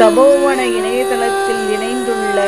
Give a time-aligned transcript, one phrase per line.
[0.00, 2.38] தபோவன இணையதளத்தில் இணைந்துள்ள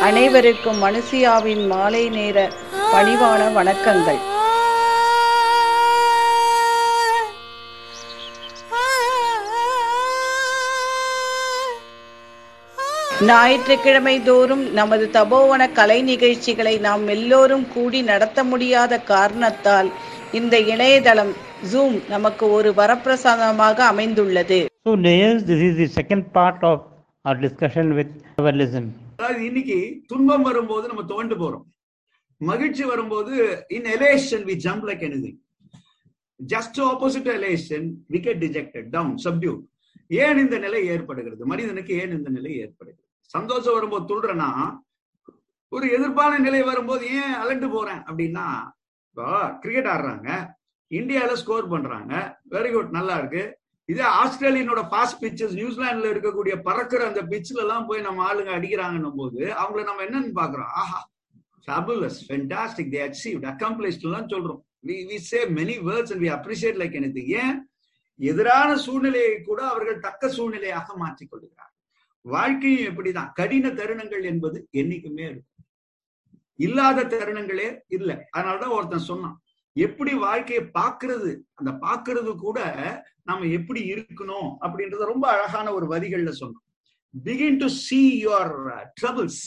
[0.00, 2.50] அனைவருக்கும் மனுசியாவின் மாலை நேர
[2.92, 4.20] பணிவான வணக்கங்கள்.
[13.20, 19.92] ஞாயிற்றுக்கிழமை தோறும் நமது தபோவன கலை நிகழ்ச்சிகளை நாம் எல்லோரும் கூடி நடத்த முடியாத காரணத்தால்
[20.32, 21.36] இந்த இணையதளம்
[21.72, 24.66] ஜூம் நமக்கு ஒரு வரப்பிரசாதமாக அமைந்துள்ளது.
[24.86, 26.82] So Nayas, this is the second part of
[27.24, 28.84] our discussion with Tavalism.
[29.14, 29.78] அதாவது இன்னைக்கு
[30.10, 31.64] துன்பம் வரும்போது நம்ம தோண்டு போறோம்.
[32.40, 33.32] மகிழ்ச்சி வரும்போது
[33.76, 35.38] in elation we jump like anything
[36.40, 39.54] just opposite elation we get dejected down subdue
[40.20, 41.42] ஏன் இந்த நிலை ஏற்படுகிறது?
[41.52, 43.04] மனிதனுக்கு ஏன் இந்த நிலை ஏற்படுகிறது?
[43.34, 44.50] சந்தோஷம் வரும்போது துள்றனா
[45.72, 48.46] ஒரு எதிர்ப்பான நிலை வரும்போது ஏன் அலண்டு போறேன் அப்படின்னா
[49.08, 49.28] இப்போ
[49.62, 50.28] கிரிக்கெட் ஆடுறாங்க
[50.90, 52.12] இந்தியால ஸ்கோர் பண்றாங்க
[52.54, 53.44] வெரி குட் நல்லா இருக்கு.
[53.88, 59.40] இதே ஆஸ்திரேலியனோட ஃபாஸ்ட் பிச்சஸ் நியூசிலாந்துல இருக்கக்கூடிய பறக்கிற அந்த பிச்சில் எல்லாம் போய் நம்ம ஆளுங்க அடிக்கிறாங்கன்னும் போது
[59.52, 61.00] அவங்கள நம்ம என்னன்னு பாக்குறோம் ஆஹா
[61.68, 63.00] ஃபேபுலஸ் ஃபென்டாஸ்டிக் தே
[64.02, 64.60] எல்லாம் சொல்றோம்.
[64.86, 67.56] We we say many words and we appreciate like ஏன்?
[68.20, 71.72] எதிரான சூழ்நிலையை கூட அவர்கள் தக்க சூழ்நிலையாக மாற்றிக் கொள்கிறார்
[72.24, 75.66] வாழ்க்கையும் எப்படிதான் கடின தருணங்கள் என்பது என்னைக்குமே இருக்கும்.
[76.58, 78.16] இல்லாத தருணங்களே இல்லை.
[78.36, 79.36] அதனாலதான் ஒருத்தன் சொன்னான்
[79.72, 82.58] எப்படி வாழ்க்கையை பாக்குறது அந்த பாக்குறது கூட
[83.28, 86.64] நாம எப்படி இருக்கணும் அப்படின்றத ரொம்ப அழகான ஒரு வரிகள்ல சொன்னோம்
[87.28, 88.56] begin to see your
[89.00, 89.44] troubles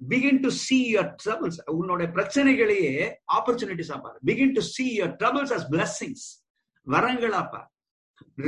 [0.00, 2.92] begin to see your troubles உன்னோட பிரச்சனைகளையே
[3.36, 4.18] ஆப்பர்ச்சுனிட்டிஸா பாரு.
[4.28, 6.26] Begin to see your troubles as blessings
[6.86, 7.68] வரங்களா பாரு.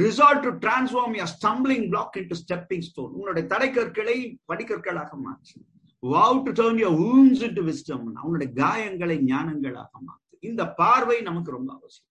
[0.05, 4.17] Resolve to transform your stumbling block into stepping stone உன்னுடைய தடைக்கற்களை
[4.53, 5.59] படிக்கற்களாக மாற்று.
[6.03, 10.35] Vow to turn your into wisdom அவனுடைய காயங்களை ஞானங்களாக மாற்று.
[10.49, 12.09] இந்த பார்வை நமக்கு ரொம்ப அவசியம்.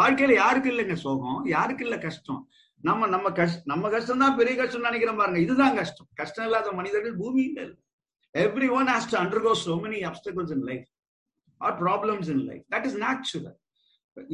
[0.00, 1.38] வாழ்க்கையில யாருக்கு இல்லைங்க சோகம்?
[1.56, 2.40] யாருக்கு இல்ல கஷ்டம்?
[2.88, 5.40] நம்ம நம்ம கஷ்ட நம்ம கஷ்டம் தான் பெரிய கஷ்டம் நினைக்கிறோம் பாருங்க.
[5.46, 6.08] இதுதான் கஷ்டம்.
[6.20, 7.78] கஷ்டம் இல்லாத மனிதர்கள் பூமியில இல்லை
[8.78, 10.86] everyone has to undergo so many obstacles in life
[11.60, 13.56] or problems in life that is natural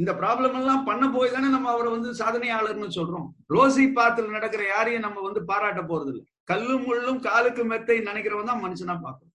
[0.00, 3.26] இந்த ப்ராப்ளம் எல்லாம் பண்ண போய் தானே நம்ம அவரை வந்து சாதனையாளர்னு சொல்றோம்.
[3.54, 8.62] ரோசி பாத்துல நடக்கிற யாரையும் நம்ம வந்து பாராட்ட போறது இல்லை கல்லும் முள்ளும் காலுக்கு மெத்தை நினைக்கிறவன் தான்
[8.64, 9.34] மனுஷனா பார்க்கணும்.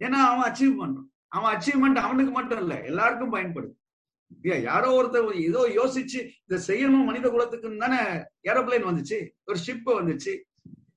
[0.00, 3.74] ஏன்னா அவன் அச்சீவ் பண்றான் அவன் அச்சீவ்மெண்ட் அவனுக்கு மட்டும் இல்ல எல்லாருக்கும் பயன்படுது
[4.42, 7.96] யாரோ ஒருத்தர் ஏதோ யோசிச்சு இதை செய்யணும் மனித குலத்துக்குன்னு தானே
[8.48, 10.40] ஏரோப்ளைன் வந்துச்சு ஒரு ஷிப் வந்துச்சு.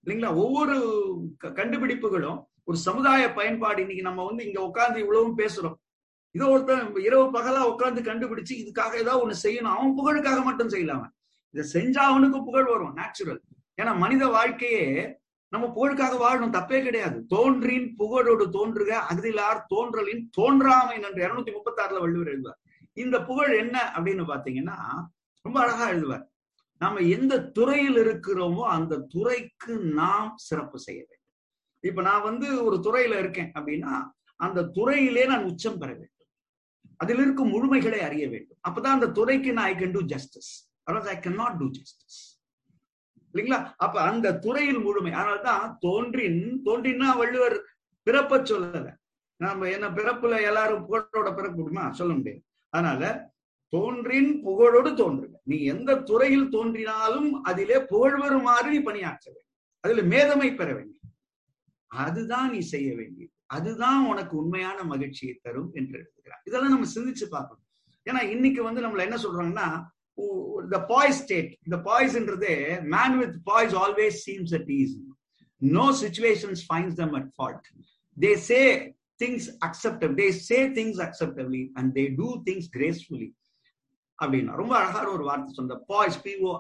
[0.06, 0.36] இல்லைங்களா?
[0.36, 3.80] ஒவ்வொரு க- கண்டுபிடிப்புகளும் ஒரு சமுதாய பயன்பாடு.
[3.80, 5.74] இன்னைக்கு நம்ம வந்து இங்க உட்கார்ந்து இவ்வளவும் பேசுறோம்.
[6.32, 9.76] இதோ ஒருத்தன் இரவு பகலா உட்கார்ந்து கண்டுபிடிச்சு இதுக்காக ஏதாவது ஒண்ணு செய்யணும்.
[9.76, 11.08] அவன் புகழுக்காக மட்டும் செய்யலாம
[11.50, 13.42] இதை செஞ்சா அவனுக்கு புகழ் வரும் நேச்சுரல்
[13.82, 15.18] ஏன்னா மனித வாழ்க்கையே
[15.48, 16.54] நம்ம புகழுக்காக வாழணும்.
[16.54, 17.26] தப்பே கிடையாது.
[17.26, 22.68] தோன்றின் புகழோடு தோன்றுக அகதிலார் தோன்றலின் தோன்றாமை என்று இருநூத்தி முப்பத்தி ஆறுல வள்ளுவர் எழுதுவார்.
[22.94, 24.78] இந்த புகழ் என்ன அப்படின்னு பாத்தீங்கன்னா
[25.42, 26.26] ரொம்ப அழகா எழுதுவார்.
[26.78, 31.18] நாம எந்த துறையில் இருக்கிறோமோ அந்த துறைக்கு நாம் சிறப்பு செய்ய வேண்டும்.
[31.80, 33.94] இப்ப நான் வந்து ஒரு துறையில இருக்கேன் அப்படின்னா
[34.36, 36.28] அந்த துறையிலே நான் உச்சம் பெற வேண்டும்.
[36.98, 38.58] அதில் இருக்கும் முழுமைகளை அறிய வேண்டும்.
[38.70, 40.52] அப்பதான் அந்த துறைக்கு நான் I can do justice
[40.84, 42.42] I can not do justice
[43.34, 43.74] இல்லைங்களா?
[43.78, 45.12] அப்ப அந்த துறையில் முழுமை.
[45.12, 47.58] அதனால்தான் தோன்றின் தோன்றின்னா வள்ளுவர்
[48.06, 48.96] பிறப்ப சொல்லல.
[49.36, 52.44] நாம என்ன பிறப்புல எல்லாரும் புகழோட பிறக்க முடியுமா சொல்ல முடியாது.
[52.74, 53.04] அதனால
[53.74, 59.52] தோன்றின் புகழோடு தோன்றுங்க நீ எந்த துறையில் தோன்றினாலும் அதிலே புகழ் வருமாறு நீ பணியாற்ற வேண்டும்.
[59.84, 60.96] அதுல மேதமை பெற வேண்டும்.
[61.92, 63.34] அதுதான் நீ செய்ய வேண்டியது.
[63.58, 66.42] அதுதான் உனக்கு உண்மையான மகிழ்ச்சியை தரும் என்று எழுதுகிறார்.
[66.44, 67.66] இதெல்லாம் நம்ம சிந்திச்சு பார்க்கணும்.
[68.06, 69.70] ஏன்னா இன்னைக்கு வந்து நம்மள என்ன சொல்றாங்கன்னா
[70.70, 72.56] த பாய் ஸ்டேட் இந்த பாய்ஸ்ன்றதே
[72.96, 74.96] man with poise always seems at ease
[75.62, 77.68] no situations finds them at fault
[78.18, 78.60] they say
[79.24, 83.30] things acceptable they say things acceptably and they do things gracefully
[84.24, 86.52] அப்படின்னா ரொம்ப அழகான ஒரு வார்த்தை சொன்ன பாய்ஸ் பிஓ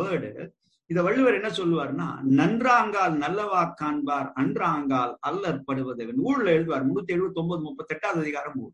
[0.00, 0.48] வேர்டு
[0.86, 2.06] இத வள்ளுவர் என்ன சொல்லுவார்னா
[2.40, 6.16] நன்றாங்கால் நல்லவா காண்பார் அன்றாங்கால் அல்லற்படுவதவன்.
[6.16, 8.72] ஊர்ல எழுதுவார் முன்னூத்தி எழுபத்தி ஒன்பது முப்பத்தி எட்டாவது அதிகாரம் ஊர்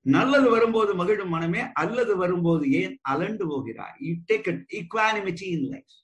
[0.00, 5.94] நல்லது வரும்போது மகிழும் மனமே அல்லது வரும்போது ஏன் அலண்டு போகிறார் you take equanimity in life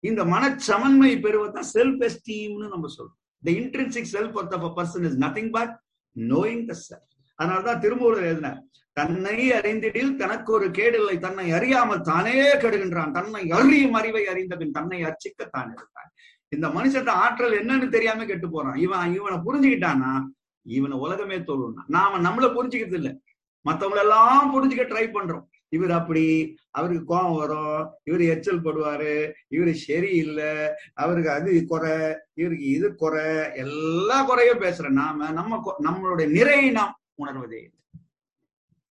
[0.00, 3.19] இந்த மனச்சமன்மை பெறுவதுதான் செல்ஃப் எஸ்டீம்னு நம்ம சொல்றோம்.
[3.44, 5.74] The intrinsic self of a person is nothing but
[6.16, 8.60] knowing the self அதனால்தான் திருமூலர் எழுதினார்
[8.92, 13.12] தன்னை அறிந்திடில் தனக்கு ஒரு கேடில்லை தன்னை அறியாமல் தானே கெடுகின்றான்.
[13.12, 16.10] தன்னை அறியும் அறிவை அறிந்த பின் தன்னை அர்ச்சிக்கத்தான் இருந்தான்
[16.48, 18.76] இந்த மனுஷன் ஆற்றல் என்னன்னு தெரியாம கெட்டு போறான்.
[18.76, 20.12] இவன் இவனை புரிஞ்சுக்கிட்டானா
[20.66, 23.10] இவனை உலகமே தோழுனா நாம நம்மள புரிஞ்சுக்கிறது இல்ல
[23.64, 25.46] மத்தவங்களெல்லாம் புரிஞ்சுக்க ட்ரை பண்றோம்.
[25.72, 26.24] இவர் அப்படி
[26.70, 27.74] அவருக்கு கோபம் வரும்
[28.04, 29.14] இவர் எச்சல் படுவாரு
[29.48, 30.52] இவரு சரியில்லை
[30.94, 31.94] அவருக்கு அது குறை
[32.34, 33.26] இவருக்கு இது குறை
[33.56, 37.62] எல்லா குறையும் பேசுற நாம நம்ம கொ- நம்மளுடைய நிறையை நாம் உணர்வதே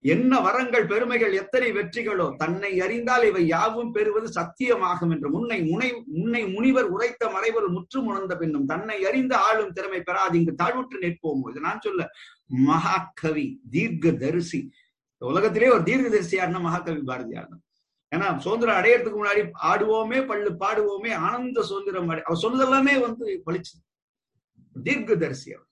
[0.06, 6.53] என்ன வரங்கள் பெருமைகள் எத்தனை வெற்றிகளோ தன்னை அறிந்தால் இவை யாவும் பெறுவது சத்தியமாகும் என்று முன்னை முனை முன்னை
[6.53, 10.38] முனிவர் உரைத்த மறைவர் முற்று உணர்ந்த பின்னும் தன்னை அறிந்த ஆளும் திறமை பெறாது.
[10.39, 11.50] இங்கு தாழ்வுற்று நிற்போம்.
[11.50, 12.03] இது நான் சொல்ல
[12.68, 14.62] மகாகவி தீர்க்க தரிசி
[15.18, 17.64] உலகத்திலே ஒரு தீர்க்க தரிசியார்னா மகாகவி பாரதியார் தான்
[18.16, 23.75] ஏன்னா சுதந்திரம் அடையறதுக்கு முன்னாடி ஆடுவோமே பள்ளு பாடுவோமே ஆனந்த சுதந்திரம் அடை அவர் சொன்னதெல்லாமே வந்து பழிச்சு
[24.84, 25.68] தீர்க்க தரிசி அவர்.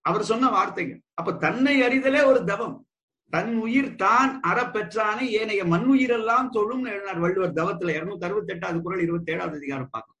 [0.00, 1.00] அவர் சொன்ன வார்த்தைகள்.
[1.14, 2.86] அப்ப தன்னை அறிதலே ஒரு தவம்.
[3.30, 7.94] தன் உயிர் தான் அற பெற்றானே ஏனைய மண் உயிரெல்லாம் தொழும் எழுதினார் வள்ளுவர் தவத்துல.
[7.98, 10.20] இருநூத்தி அறுபத்தி எட்டாவது குரல் இருபத்தி ஏழாவது அதிகாரம் பார்க்கணும்.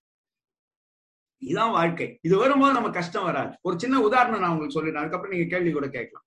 [1.38, 2.18] இதுதான் வாழ்க்கை.
[2.22, 3.56] இது வரும்போது நம்ம கஷ்டம் வராது.
[3.62, 5.04] ஒரு சின்ன உதாரணம் நான் உங்களுக்கு சொல்லிடுறேன்.
[5.04, 6.26] அதுக்கப்புறம் நீங்க கேள்வி கூட கேட்கலாம்.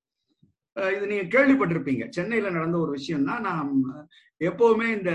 [0.95, 2.09] இது நீங்க கேள்விப்பட்டிருப்பீங்க.
[2.09, 3.69] சென்னையில நடந்த ஒரு விஷயம் தான் நான்
[4.49, 5.11] எப்பவுமே இந்த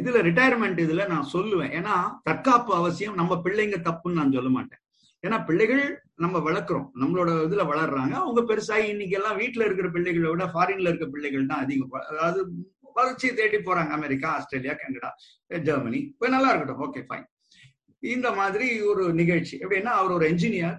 [0.00, 1.72] இதுல ரிட்டையர்மெண்ட் இதுல நான் சொல்லுவேன்.
[1.78, 3.14] ஏன்னா தற்காப்பு அவசியம்.
[3.14, 4.82] நம்ம பிள்ளைங்க தப்புன்னு நான் சொல்ல மாட்டேன்.
[5.26, 5.82] ஏன்னா பிள்ளைகள்
[6.14, 6.88] நம்ம வளர்க்குறோம்.
[7.00, 8.14] நம்மளோட இதுல வளர்றாங்க.
[8.24, 11.90] அவங்க பெருசாகி இன்னைக்கு எல்லாம் வீட்டுல இருக்கிற பிள்ளைகளை விட ஃபாரின்ல இருக்க பிள்ளைகள் தான் அதிகம்.
[12.12, 12.42] அதாவது
[12.98, 13.92] வளர்ச்சியை தேடி போறாங்க.
[13.98, 15.10] America Australia Canada
[15.68, 16.00] Germany.
[16.14, 16.82] இப்ப நல்லா இருக்கட்டும்.
[16.86, 17.26] ஓகே ஃபைன்
[18.02, 19.58] இந்த மாதிரி ஒரு நிகழ்ச்சி.
[19.64, 20.76] எப்படின்னா அவர் ஒரு என்ஜினியர்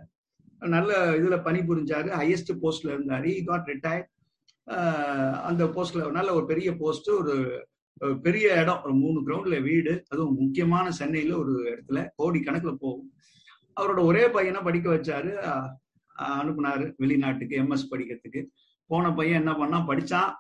[0.68, 3.44] நல்ல இதுல பணிபுரிஞ்சாரு ஹையஸ்ட் போஸ்ட்ல இருந்தாரு.
[3.44, 7.68] காட் ரிட்டையர் அந்த போஸ்ட்ல நல்ல ஒரு பெரிய போஸ்ட் ஒரு
[8.22, 8.84] பெரிய இடம்.
[8.84, 10.04] ஒரு மூணு கிரவுண்ட்ல வீடு.
[10.10, 12.08] அதுவும் முக்கியமான சென்னையில ஒரு இடத்துல.
[12.16, 13.14] கோடி கணக்குல போகும்.
[13.82, 15.32] அவரோட ஒரே பையனை படிக்க வச்சாரு.
[16.20, 18.46] அனுப்புனாரு வெளிநாட்டுக்கு எம்எஸ் படிக்கிறதுக்கு.
[18.86, 20.32] போன பையன் என்ன பண்ணான் படிச்சான்.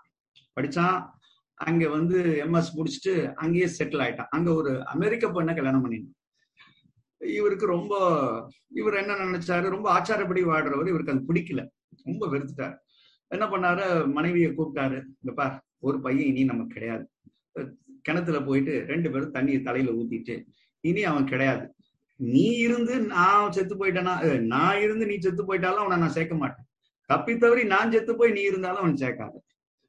[0.59, 1.09] படிச்சான்.
[1.53, 4.27] அங்க வந்து எம்எஸ் முடிச்சுட்டு அங்கேயே செட்டில் ஆயிட்டான்.
[4.29, 6.19] அங்க ஒரு அமெரிக்க பொண்ணை கல்யாணம் பண்ணிருந்தான்
[7.21, 7.93] இவருக்கு ரொம்ப
[8.69, 9.69] இவர் என்ன நினைச்சாரு?
[9.69, 11.67] ரொம்ப ஆச்சாரப்படி வாடுறவர் இவருக்கு அது பிடிக்கல.
[12.03, 12.77] ரொம்ப வெறுத்துட்டாரு.
[13.27, 14.11] என்ன பண்ணாரு?
[14.11, 14.95] மனைவியை கூப்பிட்டாரு.
[14.95, 17.09] இந்த பார் ஒரு பையன் இனி நமக்கு கிடையாது.
[18.01, 20.45] கிணத்துல போயிட்டு ரெண்டு பேரும் தண்ணியை தலையில ஊத்திட்டு
[20.79, 21.75] இனி அவன் கிடையாது.
[22.15, 24.41] நீ இருந்து நான் செத்து போயிட்டேனா?
[24.41, 26.65] நான் இருந்து நீ செத்து போயிட்டாலும் அவனை நான் சேர்க்க மாட்டேன்.
[27.05, 29.31] தப்பி தவறி நான் செத்து போய் நீ இருந்தாலும் அவன் சேர்க்காத.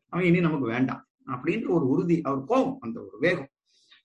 [0.09, 1.07] அவன் இனி நமக்கு வேண்டாம்.
[1.27, 3.49] அப்படின்ற ஒரு உறுதி அவர் கோபம் அந்த ஒரு வேகம்.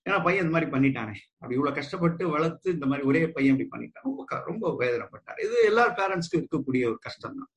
[0.08, 1.14] ஏன்னா பையன் இந்த மாதிரி பண்ணிட்டானே.
[1.38, 4.04] அப்படி இவ்வளவு கஷ்டப்பட்டு வளர்த்து இந்த மாதிரி ஒரே பையன் இப்படி பண்ணிட்டான்.
[4.08, 5.40] ரொம்ப ரொம்ப வேதனைப்பட்டார்.
[5.46, 7.50] இது எல்லா பேரண்ட்ஸ்க்கும் இருக்கக்கூடிய ஒரு கஷ்டம் தான்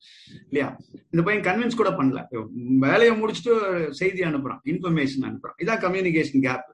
[0.48, 0.68] இல்லையா?
[1.12, 2.22] இந்த பையன் கன்வின்ஸ் கூட பண்ணல.
[2.86, 3.54] வேலையை முடிச்சுட்டு
[4.00, 5.58] செய்தி அனுப்புறான் இன்ஃபர்மேஷன் அனுப்புறான்.
[5.64, 6.66] இதான் கம்யூனிகேஷன் கேப்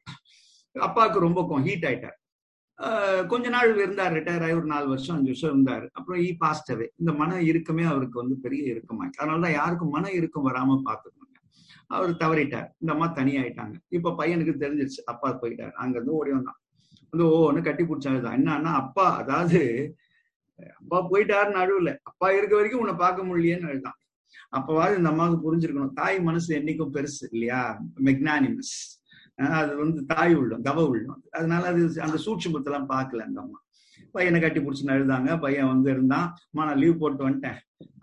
[0.75, 2.17] அப்பாவுக்கு ரொம்ப ஹீட் ஆயிட்டார்.
[3.31, 5.85] கொஞ்ச நாள் இருந்தார் ரிட்டையர் ஆகி ஒரு நாலு வருஷம் அஞ்சு வருஷம் இருந்தார்.
[5.99, 9.21] அப்புறம் ஈ பாஸ்டவே இந்த மன இறுக்கமே அவருக்கு வந்து பெரிய இறுக்கமாயிடுச்சு.
[9.23, 11.18] அதனாலதான் யாருக்கும் மன இறுக்கம் வராம பாத்துக்கணும்
[11.91, 12.69] அவர் தவறிட்டார்.
[12.81, 13.77] இந்த அம்மா தனியாயிட்டாங்க.
[13.89, 15.03] இப்ப பையனுக்கு தெரிஞ்சிருச்சு.
[15.13, 15.75] அப்பா போயிட்டார்.
[15.83, 16.59] அங்க இருந்து ஓடி வந்தான்.
[17.13, 19.61] வந்து ஓன்னு கட்டி பிடிச்சாங்க என்னன்னா அப்பா அதாவது
[20.81, 23.99] அப்பா போயிட்டாருன்னு நடுவுல அப்பா இருக்க வரைக்கும் உன்னை பார்க்க முடியலையேன்னு அழுதான்
[24.59, 25.95] அப்பவாது இந்த அம்மாவுக்கு புரிஞ்சிருக்கணும்.
[26.01, 27.63] தாய் மனசு என்னைக்கும் பெருசு இல்லையா?
[28.09, 28.75] மெக்னானிமஸ்
[29.61, 31.21] அது வந்து தாய் உள்ளம் தவ உள்ளம்.
[31.39, 33.59] அதனால அது அந்த சூட்சுமத்தெல்லாம் பார்க்கல அந்த அம்மா.
[34.19, 35.31] பையனை கட்டி பிடிச்சின்னு அழுதாங்க.
[35.45, 36.27] பையன் வந்து இருந்தான்.
[36.51, 37.59] அம்மா நான் லீவ் போட்டு வந்துட்டேன்.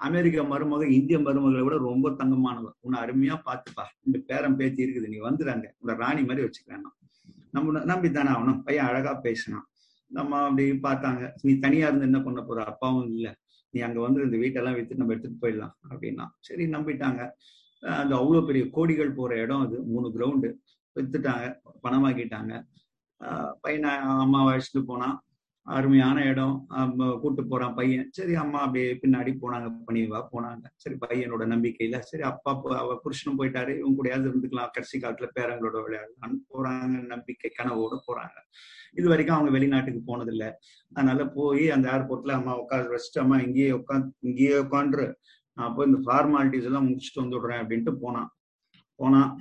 [0.07, 3.85] அமெரிக்க மருமக இந்திய மருமகளை விட ரொம்ப தங்கமானவர் உன்னை அருமையா பார்த்துப்பா.
[4.05, 5.11] இந்த பேரன் பேத்தி இருக்குது.
[5.13, 6.85] நீ வந்துடாங்க இந்த ராணி மாதிரி வச்சுக்கிறேன்
[7.55, 8.59] நம்ம நம்பி தானே ஆகணும்.
[8.67, 9.65] பையன் அழகா பேசினான்.
[10.17, 11.23] நம்ம அப்படி பார்த்தாங்க.
[11.45, 12.59] நீ தனியா இருந்து என்ன பண்ண போற?
[12.71, 13.31] அப்பாவும் இல்லை.
[13.73, 15.73] நீ அங்க வந்து இந்த வீட்டெல்லாம் வித்து நம்ம எடுத்துட்டு போயிடலாம்.
[15.89, 17.21] அப்படின்னா சரி நம்பிட்டாங்க.
[18.01, 19.77] அந்த அவ்வளவு பெரிய கோடிகள் போற இடம் அது.
[19.93, 20.49] மூணு கிரவுண்டு
[20.95, 21.45] வித்துட்டாங்க.
[21.83, 22.53] பணமாக்கிட்டாங்க.
[23.61, 23.91] பையனை
[24.23, 25.15] அம்மா அழைச்சிட்டு போனான்.
[25.67, 26.55] அருமையான இடம்.
[27.21, 28.09] கூட்டு போறான் பையன்.
[28.11, 29.67] சரி அம்மா அப்படியே பின்னாடி போனாங்க.
[29.87, 30.65] பணிவா போனாங்க.
[30.83, 31.99] சரி பையனோட நம்பிக்கையில.
[31.99, 32.51] சரி அப்பா
[32.81, 33.71] அவ புருஷனும் போயிட்டாரு.
[33.77, 34.73] இவங்க கூடயாவது இருந்துக்கலாம்.
[34.75, 37.05] கடைசி காலத்துல பேரங்களோட விளையாடலாம்னு போறாங்க.
[37.13, 38.37] நம்பிக்கை கனவோட போறாங்க.
[38.99, 40.49] இது வரைக்கும் அவங்க வெளிநாட்டுக்கு போனதில்லை.
[40.93, 45.07] அதனால போய் அந்த ஏர்போர்ட்ல அம்மா உட்காந்து வச்சுட்டு அம்மா இங்கேயே உட்காந்து இங்கேயே உட்காந்துரு
[45.57, 48.29] நான் போய் இந்த ஃபார்மாலிட்டிஸ் எல்லாம் முடிச்சுட்டு வந்துடுறேன் அப்படின்ட்டு போனான்.
[48.99, 49.31] போனான்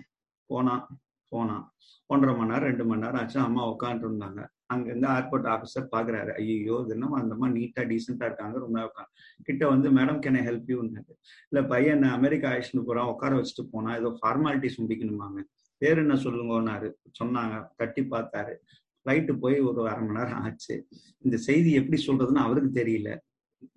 [0.50, 0.84] போனான்
[1.32, 1.64] போனான்.
[2.06, 3.40] ஒன்றரை மணி நேரம் ரெண்டு மணி நேரம் ஆச்சு.
[3.40, 4.42] அம்மா உட்காந்துட்டு இருந்தாங்க.
[4.70, 6.30] அங்க இருந்து ஏர்போர்ட் ஆஃபீஸர் பாக்குறாரு.
[6.40, 9.10] ஐயோ தினமும் என்னமோ அந்த மாதிரி நீட்டா டீசெண்டா இருக்காங்க ரொம்ப நேரம்
[9.42, 11.12] கிட்ட வந்து மேடம் கேன் ஐ ஹெல்ப் யூன்னாரு
[11.50, 15.40] இல்ல பையன் அமெரிக்கா அழைச்சிட்டு போறான் உட்கார வச்சுட்டு போனா ஏதோ ஃபார்மாலிட்டிஸ் முடிக்கணுமாங்க
[15.82, 16.88] பேர் என்ன சொல்லுங்கன்னாரு.
[17.20, 18.54] சொன்னாங்க தட்டி பார்த்தாரு.
[19.06, 20.74] ஃப்ளைட்டு போய் ஒரு அரை மணி நேரம் ஆச்சு.
[21.24, 23.10] இந்த செய்தி எப்படி சொல்றதுன்னு அவருக்கு தெரியல.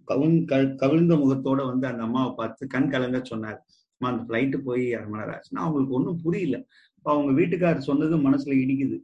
[0.03, 0.37] கவுன்
[0.81, 3.59] கவிழ்ந்த முகத்தோட வந்து அந்த அம்மாவை பார்த்து கண் கலங்க சொன்னார்.
[3.95, 6.57] அம்மா அந்த ஃப்ளைட்டு போய் அரை மணி நேரம் ஆச்சுன்னா அவங்களுக்கு ஒன்றும் புரியல.
[6.97, 8.97] இப்போ அவங்க வீட்டுக்காரர் சொன்னது மனசுல இடிக்குது.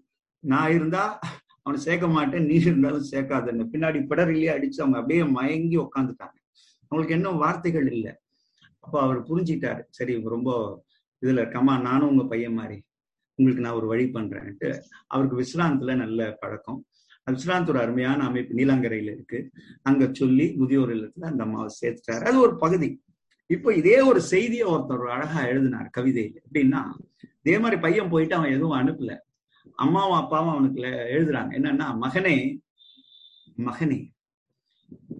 [0.43, 1.03] நான் இருந்தா
[1.63, 3.67] அவனை சேர்க்க மாட்டேன் நீ இருந்தாலும் சேர்க்காதுன்னு.
[3.71, 6.39] பின்னாடி பிடரிலேயே அடிச்சு அவங்க அப்படியே மயங்கி உக்காந்துட்டாங்க.
[6.87, 8.15] அவங்களுக்கு என்ன வார்த்தைகள் இல்லை.
[8.79, 9.81] அப்போ அவர் புரிஞ்சிட்டாரு.
[9.89, 10.83] சரி ரொம்ப
[11.21, 12.83] இதுல இருக்கமா நானும் உங்க பையன் மாதிரி.
[13.35, 14.79] உங்களுக்கு நான் ஒரு வழி பண்றேன்ட்டு.
[15.07, 16.85] அவருக்கு விஸ்ராந்தத்துல நல்ல பழக்கம்.
[17.23, 19.51] அது விஸ்ராந்த் ஒரு அருமையான அமைப்பு நீலாங்கரையில இருக்கு.
[19.81, 22.23] அங்க சொல்லி முதியோர் இல்லத்துல அந்த அம்மாவை சேர்த்துட்டாரு.
[22.23, 23.03] அது ஒரு பகுதி.
[23.45, 26.37] இப்போ இதே ஒரு செய்தியை ஒருத்தர் அழகா எழுதினார் கவிதையில.
[26.53, 26.81] எப்படின்னா
[27.43, 29.17] இதே மாதிரி பையன் போயிட்டு அவன் எதுவும் அனுப்பல.
[29.75, 31.51] அம்மாவும் அப்பாவும் அவனுக்கு எழுதுறாங்க.
[31.59, 32.57] என்னன்னா மகனே
[33.57, 34.11] மகனே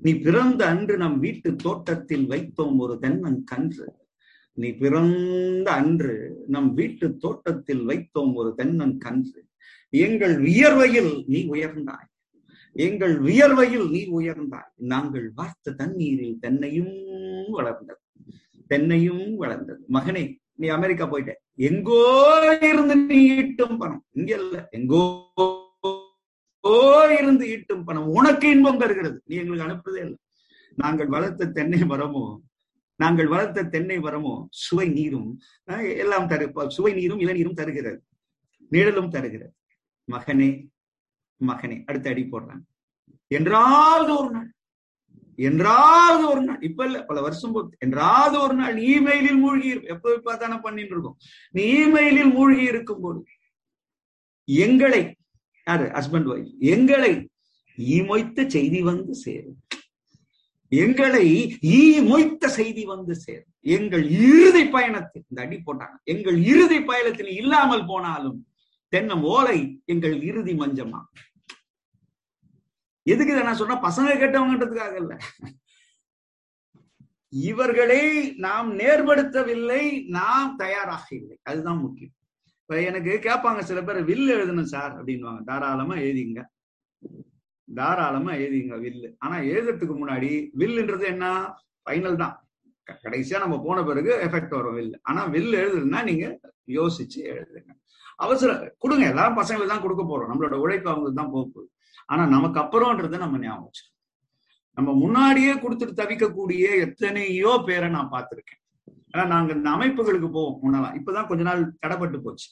[0.02, 3.96] நீ பிறந்த அன்று நம் வீட்டு தோட்டத்தில் வைத்தோம் ஒரு தென்னன் கன்று.
[4.54, 9.46] நீ பிறந்த அன்று நம் வீட்டு தோட்டத்தில் வைத்தோம் ஒரு தென்னன் கன்று.
[9.90, 12.10] எங்கள் வியர்வையில் நீ உயர்ந்தாய்.
[12.72, 14.72] எங்கள் வியர்வையில் நீ உயர்ந்தாய்.
[14.76, 18.00] நாங்கள் வார்த்த தண்ணீரில் தென்னையும் வளர்ந்தது.
[18.70, 19.86] தென்னையும் வளர்ந்தது.
[19.94, 21.32] மகனே நீ அமெரிக்கா போயிட்ட.
[21.56, 24.06] எங்கோ இருந்து நீ ஈட்டும் பணம்.
[24.12, 24.68] இங்க இல்ல.
[24.72, 25.02] எங்கோ
[27.20, 28.08] இருந்து ஈட்டும் பணம்.
[28.08, 29.22] உனக்கு இன்பம் தருகிறது.
[29.26, 30.18] நீ எங்களுக்கு அனுப்புறதே இல்லை.
[30.76, 32.24] நாங்கள் வளர்த்த தென்னை மரமோ
[32.96, 35.40] நாங்கள் வளர்த்த தென்னை மரமோ சுவை நீரும்
[35.98, 38.04] எல்லாம் தரு சுவை நீரும் இளநீரும் தருகிறது.
[38.70, 39.54] நிழலும் தருகிறது.
[40.12, 40.50] மகனே
[41.42, 42.64] மகனே அடுத்த அடி போடுறாங்க.
[43.28, 44.50] என்றாவது ஒரு நாள்
[45.36, 50.14] என்றாவது ஒரு நாள் இப்ப இல்ல பல வருஷம் போது என்றாவது ஒரு நாள் இமெயிலில் மூழ்கி இருக்கும் எப்ப
[50.14, 51.18] இப்ப தானே பண்ணிட்டு இருக்கோம்.
[51.52, 53.24] நீ இமெயிலில் மூழ்கி இருக்கும் போது
[54.46, 55.16] எங்களை
[55.66, 55.86] யாரு?
[55.86, 57.30] ஹஸ்பண்ட் ஒய்ஃப் எங்களை
[57.78, 59.60] ஈ மொய்த்த செய்தி வந்து சேரும்.
[60.70, 61.28] எங்களை
[61.62, 63.54] ஈ மொய்த்த செய்தி வந்து சேரும்.
[63.62, 65.96] எங்கள் இறுதி பயணத்தில் இந்த அடி போட்டாங்க.
[66.04, 68.48] எங்கள் இறுதி பயணத்தில் இல்லாமல் போனாலும்
[68.92, 71.02] தென்னம் ஓலை எங்கள் இறுதி மஞ்சமா
[73.12, 75.14] எதுக்கு இதை நான் சொன்னா பசங்க கேட்டவங்கன்றதுக்காக இல்ல
[77.34, 78.02] இவர்களை
[78.46, 79.84] நாம் நேர்படுத்தவில்லை
[80.18, 82.14] நாம் தயாராக இல்லை அதுதான் முக்கியம்.
[82.62, 85.42] இப்ப எனக்கு கேட்பாங்க சில பேர் வில் எழுதணும் சார் அப்படின்னுவாங்க.
[85.50, 86.42] தாராளமா எழுதிங்க.
[87.68, 90.30] தாராளமா எழுதிங்க வில்லு ஆனா எழுதுறதுக்கு முன்னாடி
[90.62, 91.26] வில்லுன்றது என்ன?
[91.86, 92.36] ஃபைனல் தான்.
[93.04, 96.26] கடைசியா நம்ம போன பிறகு எஃபெக்ட் வரும் வில்லு ஆனா வில் எழுதுனா நீங்க
[96.78, 97.72] யோசிச்சு எழுதுங்க.
[98.26, 99.06] அவசரம் கொடுங்க.
[99.14, 100.30] எல்லாரும் பசங்களுக்கு தான் கொடுக்க போறோம்.
[100.32, 101.70] நம்மளோட உழைப்பு அவங்களுக்கு தான் போக போகுது.
[102.06, 103.92] ஆனா நமக்கு அப்புறம்ன்றதை நம்ம ஞாபகம் வச்சுக்கணும்.
[104.72, 108.62] நம்ம முன்னாடியே கொடுத்துட்டு தவிக்கக்கூடிய எத்தனையோ பேரை நான் பார்த்திருக்கேன்.
[109.12, 111.00] ஆனா நாங்க இந்த அமைப்புகளுக்கு போவோம் முன்னெல்லாம்.
[111.00, 112.50] இப்பதான் கொஞ்ச நாள் தடைப்பட்டு போச்சு.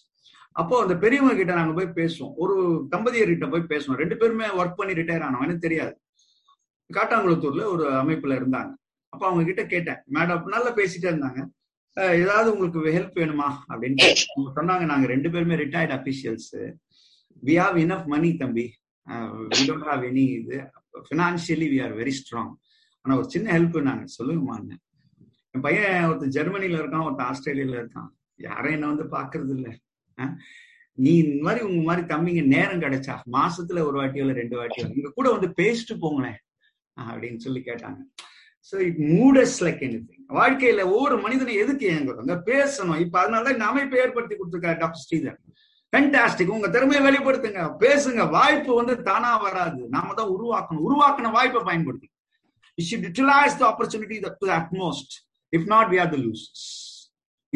[0.51, 2.33] அப்போ அந்த பெரியவங்க கிட்ட நாங்க போய் பேசுவோம்.
[2.35, 3.93] ஒரு தம்பதியர்கிட்ட போய் பேசுவோம்.
[3.93, 6.01] ரெண்டு பேருமே ஒர்க் பண்ணி ரிட்டையர் ஆனவங்க எனக்கு தெரியாது.
[6.93, 8.71] காட்டாங்குளத்தூர்ல ஒரு அமைப்புல இருந்தாங்க.
[9.09, 9.95] அப்ப அவங்க கிட்ட கேட்டேன்.
[9.95, 11.45] மேடம் நல்லா பேசிட்டே இருந்தாங்க.
[11.95, 13.47] ஏதாவது உங்களுக்கு ஹெல்ப் வேணுமா?
[13.69, 16.51] அப்படின்னு அவங்க சொன்னாங்க நாங்க ரெண்டு பேருமே retired officials
[17.45, 18.73] we have enough money தம்பி.
[19.51, 20.57] வி டோன்ட் ஹாவ் எனி இது.
[21.07, 22.53] Financially we are very strong
[23.05, 24.73] ஆனா ஒரு சின்ன ஹெல்ப் நாங்க சொல்லுங்கம்மாங்க
[25.55, 28.09] என் பையன் ஒருத்தன் ஜெர்மனில இருக்கான் ஒருத்தன் ஆஸ்திரேலியால இருக்கான்.
[28.47, 29.69] யாரும் என்ன வந்து பாக்குறது இல்ல
[30.97, 35.11] நீ இந்த மாதிரி உங்க மாதிரி தம்பிங்க நேரம் கிடைச்சா மாசத்துல ஒரு வாட்டியோ இல்ல ரெண்டு வாட்டியோ இங்க
[35.17, 36.39] கூட வந்து பேசிட்டு போங்களேன்
[36.97, 37.99] அப்படின்னு சொல்லி கேட்டாங்க.
[38.69, 39.99] So it moods like any
[40.39, 42.99] வாழ்க்கையில ஒவ்வொரு மனிதனும் எதுக்கு ஏங்குறாங்க பேசணும்.
[43.05, 45.39] இப்ப அதனாலதான் இந்த அமைப்பை ஏற்படுத்தி கொடுத்துருக்காரு டாக்டர் ஸ்ரீதர்.
[45.91, 47.61] ஃபென்டாஸ்டிக் உங்க திறமையை வெளிப்படுத்துங்க.
[47.83, 48.29] பேசுங்க.
[48.37, 49.81] வாய்ப்பு வந்து தானா வராது.
[49.95, 50.85] நாம தான் உருவாக்கணும்.
[50.89, 52.09] உருவாக்கின வாய்ப்பை பயன்படுத்தி
[52.77, 55.09] we should utilize the opportunity that to the utmost.
[55.57, 56.61] If not we are the losers.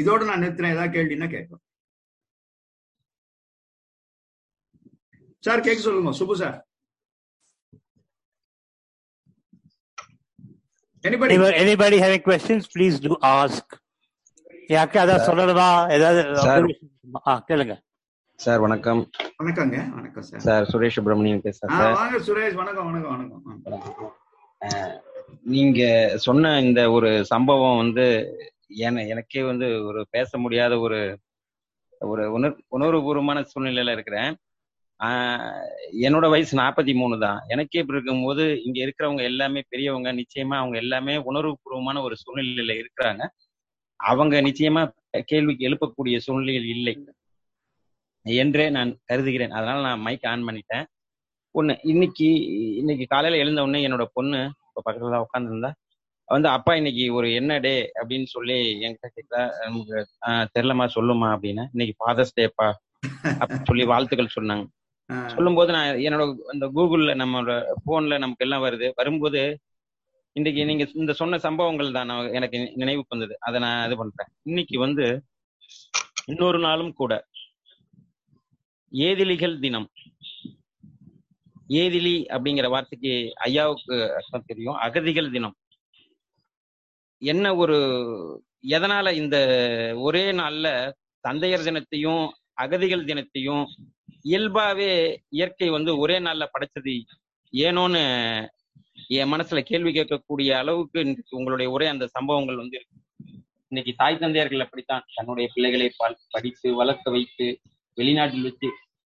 [0.01, 1.61] இதோட நான் நிறுத்துறேன் ஏதாவது கேள்வின்னா கேட்கும்
[5.45, 6.11] சார் கேட்க சொல்லுங்க.
[6.19, 6.57] Subbu sir
[11.07, 13.65] anybody Anybody, anybody having questions, please do ask.
[14.75, 15.69] யாருக்கு ஏதாவது சொல்லணுமா?
[15.97, 16.21] ஏதாவது
[17.49, 17.75] கேளுங்க.
[18.39, 19.01] சார் வணக்கம்.
[19.41, 20.41] வணக்கங்க வணக்கம் சார்.
[20.45, 24.11] சார் சுரேஷ் சுப்பிரமணியன் பேசுறேன் வாங்க சுரேஷ் வணக்கம் வணக்கம் வணக்கம்.
[25.53, 25.81] நீங்க
[26.25, 28.05] சொன்ன இந்த ஒரு சம்பவம் வந்து
[28.87, 30.99] என எனக்கே வந்து ஒரு பேச முடியாத ஒரு
[32.01, 34.31] ஒரு உணர் உணர்வுபூர்வமான சூழ்நிலையில இருக்கிறேன்.
[36.07, 37.39] என்னோட வயசு நாற்பத்தி மூணு தான்.
[37.47, 43.23] எனக்கே இப்படி இருக்கும்போது இங்க இருக்கிறவங்க எல்லாமே பெரியவங்க நிச்சயமா அவங்க எல்லாமே உணர்வுபூர்வமான ஒரு சூழ்நிலையில இருக்கிறாங்க.
[43.99, 44.81] அவங்க நிச்சயமா
[45.31, 46.95] கேள்விக்கு எழுப்பக்கூடிய சூழ்நிலையில் இல்லை.
[48.25, 49.51] என்றே நான் கருதுகிறேன்.
[49.51, 50.85] அதனால நான் மைக் ஆன் பண்ணிட்டேன்.
[51.55, 52.27] ஒண்ணு இன்னைக்கு
[52.79, 55.71] இன்னைக்கு காலையில எழுந்த உடனே என்னோட பொண்ணு இப்ப பக்கத்துல தான் உட்காந்துருந்தா
[56.29, 57.73] வந்து அப்பா இன்னைக்கு ஒரு என்ன டே?
[57.99, 59.95] அப்படின்னு சொல்லி என்கிட்ட கேட்டா நமக்கு
[60.27, 61.63] ஆஹ், தெரியலம்மா சொல்லுமா அப்படின்னு.
[61.73, 62.67] இன்னைக்கு ஃபாதர்ஸ் டேப்பா
[63.33, 64.65] அப்படின்னு சொல்லி வாழ்த்துக்கள் சொன்னாங்க.
[65.29, 67.55] சொல்லும்போது நான் என்னோட அந்த கூகுள்ல நம்மளோட
[67.85, 68.87] போன்ல நமக்கு எல்லாம் வருது.
[68.95, 69.41] வரும்போது
[70.35, 73.35] இன்னைக்கு நீங்க இந்த சொன்ன சம்பவங்கள் தான் எனக்கு நினைவுக்கு வந்தது.
[73.41, 74.31] அதை நான் இது பண்றேன்.
[74.45, 75.05] இன்னைக்கு வந்து
[76.27, 77.13] இன்னொரு நாளும் கூட
[78.97, 79.89] ஏதிலிகள் தினம்.
[81.69, 84.73] ஏதிலி அப்படிங்கிற வார்த்தைக்கு ஐயாவுக்கு அர்த்தம் தெரியும்.
[84.73, 85.55] அகதிகள் தினம்.
[87.17, 87.77] என்ன ஒரு
[88.67, 89.37] எதனால இந்த
[89.97, 93.65] ஒரே நாள்ல தந்தையர் தினத்தையும் அகதிகள் தினத்தையும்
[94.23, 97.01] இயல்பாவே இயற்கை வந்து ஒரே நாள்ல படைச்சது
[97.51, 98.47] ஏனோன்னு
[99.07, 103.43] என் மனசுல கேள்வி கேட்கக்கூடிய அளவுக்கு இன்னைக்கு உங்களுடைய ஒரே அந்த சம்பவங்கள் வந்து இருக்கு.
[103.67, 105.03] இன்னைக்கு தாய் தந்தையர்கள் அப்படித்தான்.
[105.13, 107.61] தன்னுடைய பிள்ளைகளை ப- படித்து வளர்க்க வைத்து
[107.95, 108.71] வெளிநாட்டில் வச்சு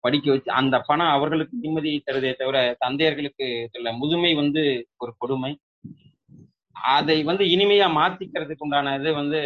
[0.07, 4.63] படிக்க வச்சு அந்த பணம் அவர்களுக்கு நிம்மதியை தருதே தவிர தந்தையர்களுக்கு சொல்ல முதுமை வந்து
[5.03, 5.51] ஒரு கொடுமை.
[6.95, 9.39] அதை வந்து இனிமையா மாத்திக்கிறதுக்கு உண்டான இது வந்து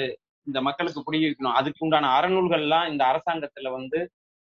[0.47, 1.57] இந்த மக்களுக்கு புரிய வைக்கணும்.
[1.59, 3.99] அதுக்கு உண்டான அறநூல்கள்லாம் இந்த அரசாங்கத்துல வந்து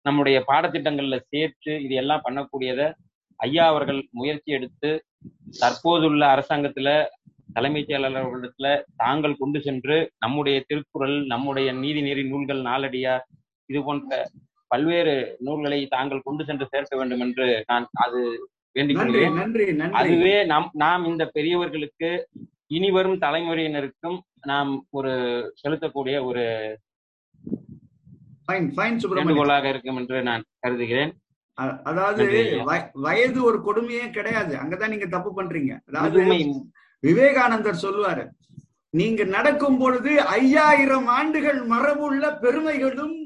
[0.07, 2.83] நம்முடைய பாடத்திட்டங்கள்ல சேர்த்து இது எல்லாம் பண்ணக்கூடியத
[3.41, 4.91] ஐயா அவர்கள் முயற்சி எடுத்து
[5.61, 6.91] தற்போதுள்ள அரசாங்கத்துல
[7.57, 8.69] தலைமைச் செயலாளர்களிடத்துல
[9.03, 13.25] தாங்கள் கொண்டு சென்று நம்முடைய திருக்குறள் நம்முடைய நீதிநெறி நூல்கள் நாளடியார்
[13.69, 14.11] இது போன்ற
[14.67, 18.21] பல்வேறு நூல்களை தாங்கள் கொண்டு சென்று சேர்க்க வேண்டும் என்று நான் அது
[18.77, 22.11] வேண்டிக் அதுவே நாம் நாம் இந்த பெரியவர்களுக்கு
[22.77, 24.19] இனி வரும் தலைமுறையினருக்கும்
[24.51, 25.13] நாம் ஒரு
[25.63, 26.45] செலுத்தக்கூடிய ஒரு
[28.81, 31.13] வேண்டுகோளாக இருக்கும் என்று நான் கருதுகிறேன்.
[31.91, 32.25] அதாவது
[33.07, 34.53] வயது ஒரு கொடுமையே கிடையாது.
[34.63, 35.73] அங்கதான் நீங்க தப்பு பண்றீங்க.
[35.89, 36.21] அதாவது
[37.03, 38.25] விவேகானந்தர் சொல்லுவாரு
[38.95, 43.17] நீங்க நடக்கும் பொழுது ஐயாயிரம் ஆண்டுகள் மரபுள்ள பெருமைகளும்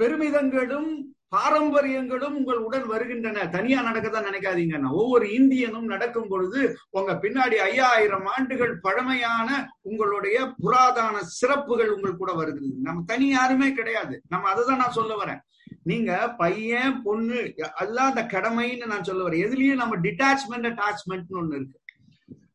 [0.00, 0.88] பெருமிதங்களும்
[1.34, 3.46] பாரம்பரியங்களும் உங்கள் உடன் வருகின்றன.
[3.54, 6.60] தனியா நடக்கத்தான் நினைக்காதீங்கன்னா ஒவ்வொரு இந்தியனும் நடக்கும் பொழுது
[6.90, 9.48] உங்க பின்னாடி ஐயாயிரம் ஆண்டுகள் பழமையான
[9.82, 12.74] உங்களுடைய புராதான சிறப்புகள் உங்கள் கூட வருகிறது.
[12.88, 14.22] நம்ம தனி யாருமே கிடையாது.
[14.28, 15.42] நம்ம அதை தான் நான் சொல்ல வரேன்.
[15.82, 16.12] நீங்க
[16.42, 17.40] பையன் பொண்ணு
[17.80, 19.44] அதெல்லாம் அந்த கடமைன்னு நான் சொல்ல வரேன்.
[19.46, 21.78] எதுலயும் நம்ம டிட்டாச்மெண்ட் அட்டாச்மெண்ட்னு ஒண்ணு இருக்கு.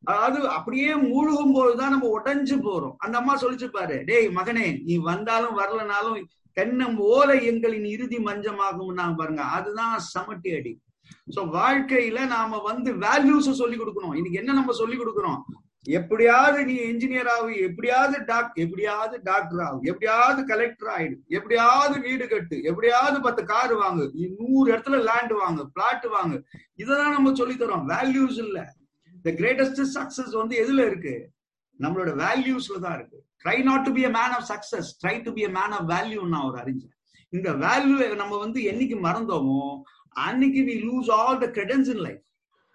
[0.03, 2.95] அதாவது அப்படியே மூழ்கும் போதுதான் நம்ம உடைஞ்சு போறோம்.
[2.97, 6.15] அந்த அம்மா சொல்லிச்சு பாரு டேய் மகனே நீ வந்தாலும் வரலனாலும்
[6.59, 9.43] தென்னம் ஓலை எங்களின் இறுதி மஞ்சமாகும் நாங்க பாருங்க.
[9.57, 10.73] அதுதான் சமட்டி அடி.
[11.35, 14.15] சோ வாழ்க்கையில நாம வந்து வேல்யூஸ் சொல்லி கொடுக்கணும்.
[14.19, 15.41] இன்னைக்கு என்ன நம்ம சொல்லி கொடுக்கறோம்?
[15.99, 22.57] எப்படியாவது நீ என்ஜினியர் ஆகு எப்படியாவது டாக் எப்படியாவது டாக்டர் ஆகு எப்படியாவது கலெக்டர் ஆயிடு எப்படியாவது வீடு கட்டு
[22.61, 24.05] எப்படியாவது பத்து கார் வாங்கு
[24.39, 26.37] நூறு இடத்துல லேண்ட் வாங்கு பிளாட் வாங்கு.
[26.75, 28.59] இதெல்லாம் நம்ம சொல்லி தரோம் வேல்யூஸ் இல்ல.
[29.23, 31.15] த கிரேட்டஸ்ட் சக்சஸ் வந்து எதுல இருக்கு?
[31.79, 33.19] நம்மளோட வேல்யூஸ்ல தான் இருக்கு.
[33.45, 36.23] Try not to be a man of success try to be a man of value
[36.33, 36.95] நான் ஒரு அறிஞர்
[37.33, 39.61] இந்த வேல்யூ நம்ம வந்து என்னைக்கு மறந்தோமோ
[40.25, 42.21] அன்னைக்கு we lose all the credence in life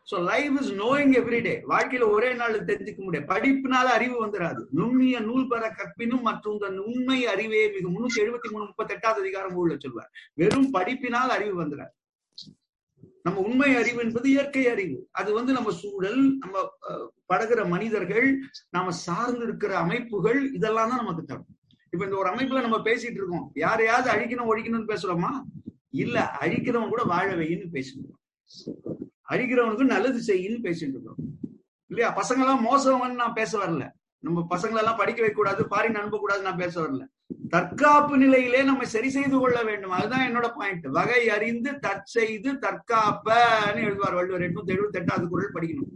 [0.08, 3.26] so life is knowing everyday வாழ்க்கையில ஒரே நாள் தெரிஞ்சுக்க முடியாது.
[3.32, 8.64] படிப்புனால அறிவு வந்துடாது நுண்ணிய நூல் பெற கற்பினும் மற்றும் இந்த உண்மை அறிவே மிக முன்னூத்தி எழுபத்தி மூணு
[8.68, 10.10] முப்பத்தி எட்டாவது அதிகாரம் ஊழல சொல்வார்.
[10.40, 11.92] வெறும் படிப்பினால் அறிவு வந்துடாது
[13.26, 15.08] நம்ம உண்மை அறிவு என்பது இயற்கை அறிவு.
[15.12, 16.54] அது வந்து நம்ம சூழல் நம்ம
[16.88, 17.06] அஹ்,
[17.66, 18.26] மனிதர்கள்
[18.70, 21.48] நாம சார்ந்து இருக்கிற அமைப்புகள் இதெல்லாம் தான் நமக்கு தரும்.
[21.92, 23.52] இப்ப இந்த ஒரு அமைப்புல நம்ம பேசிட்டு இருக்கோம்.
[23.56, 25.32] யாரையாவது அழிக்கணும் ஒழிக்கணும்னு பேசுறோமா?
[25.96, 28.22] இல்ல அழிக்கிறவன் கூட வாழ வைன்னு பேசிட்டு இருக்கோம்.
[29.28, 31.20] அழிக்கிறவனுக்கு நல்லது செய்யின்னு பேசிட்டு இருக்கோம்.
[31.90, 32.14] இல்லையா?
[32.16, 33.84] பசங்க எல்லாம் மோசவன் நான் பேச வரல.
[34.24, 37.04] நம்ம பசங்களை எல்லாம் படிக்க வைக்க கூடாது பாரின் அனுப்ப கூடாது நான் பேச வரல.
[37.54, 39.90] தற்காப்பு நிலையிலே நம்ம சரி செய்து கொள்ள வேண்டும்.
[39.90, 44.46] அதுதான் என்னோட பாயிண்ட் வகை அறிந்து தற்செய்து தற்காப்பன்னு எழுதுவார் வள்ளுவர்.
[44.48, 45.92] எட்நூத்தி எழுபத்தி எட்டாவது குரல் படிக்கணும்.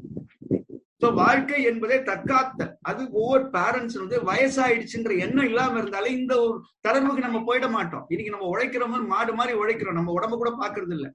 [1.03, 6.57] சோ வாழ்க்கை என்பதே தற்காத்த அது ஒவ்வொரு பேரண்ட்ஸ் வந்து வயசாயிடுச்சுன்ற எண்ணம் இல்லாம இருந்தாலே இந்த ஒரு
[6.89, 8.05] தளர்வுக்கு நம்ம போயிட மாட்டோம்.
[8.09, 9.99] இன்னைக்கு நம்ம உழைக்கிறோம் மாடு மாதிரி உழைக்கிறோம்.
[10.01, 11.09] நம்ம உடம்ப கூட பாக்குறது இல்ல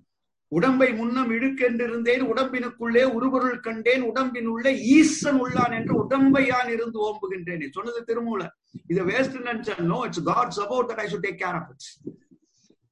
[0.51, 7.63] உடம்பை முன்னம் இழுக்கென்றிருந்தேன் உடம்பினுக்குள்ளே உருபொருள் கண்டேன் உடம்பின் உள்ளே ஈசன் உள்ளான் என்று உடம்பை யான் இருந்து ஓம்புகின்றேன்.
[7.77, 8.43] சொன்னது திருமூல.
[8.87, 11.87] இது வேஸ்ட் நினைச்சேன் no it's God's about that I should take care of it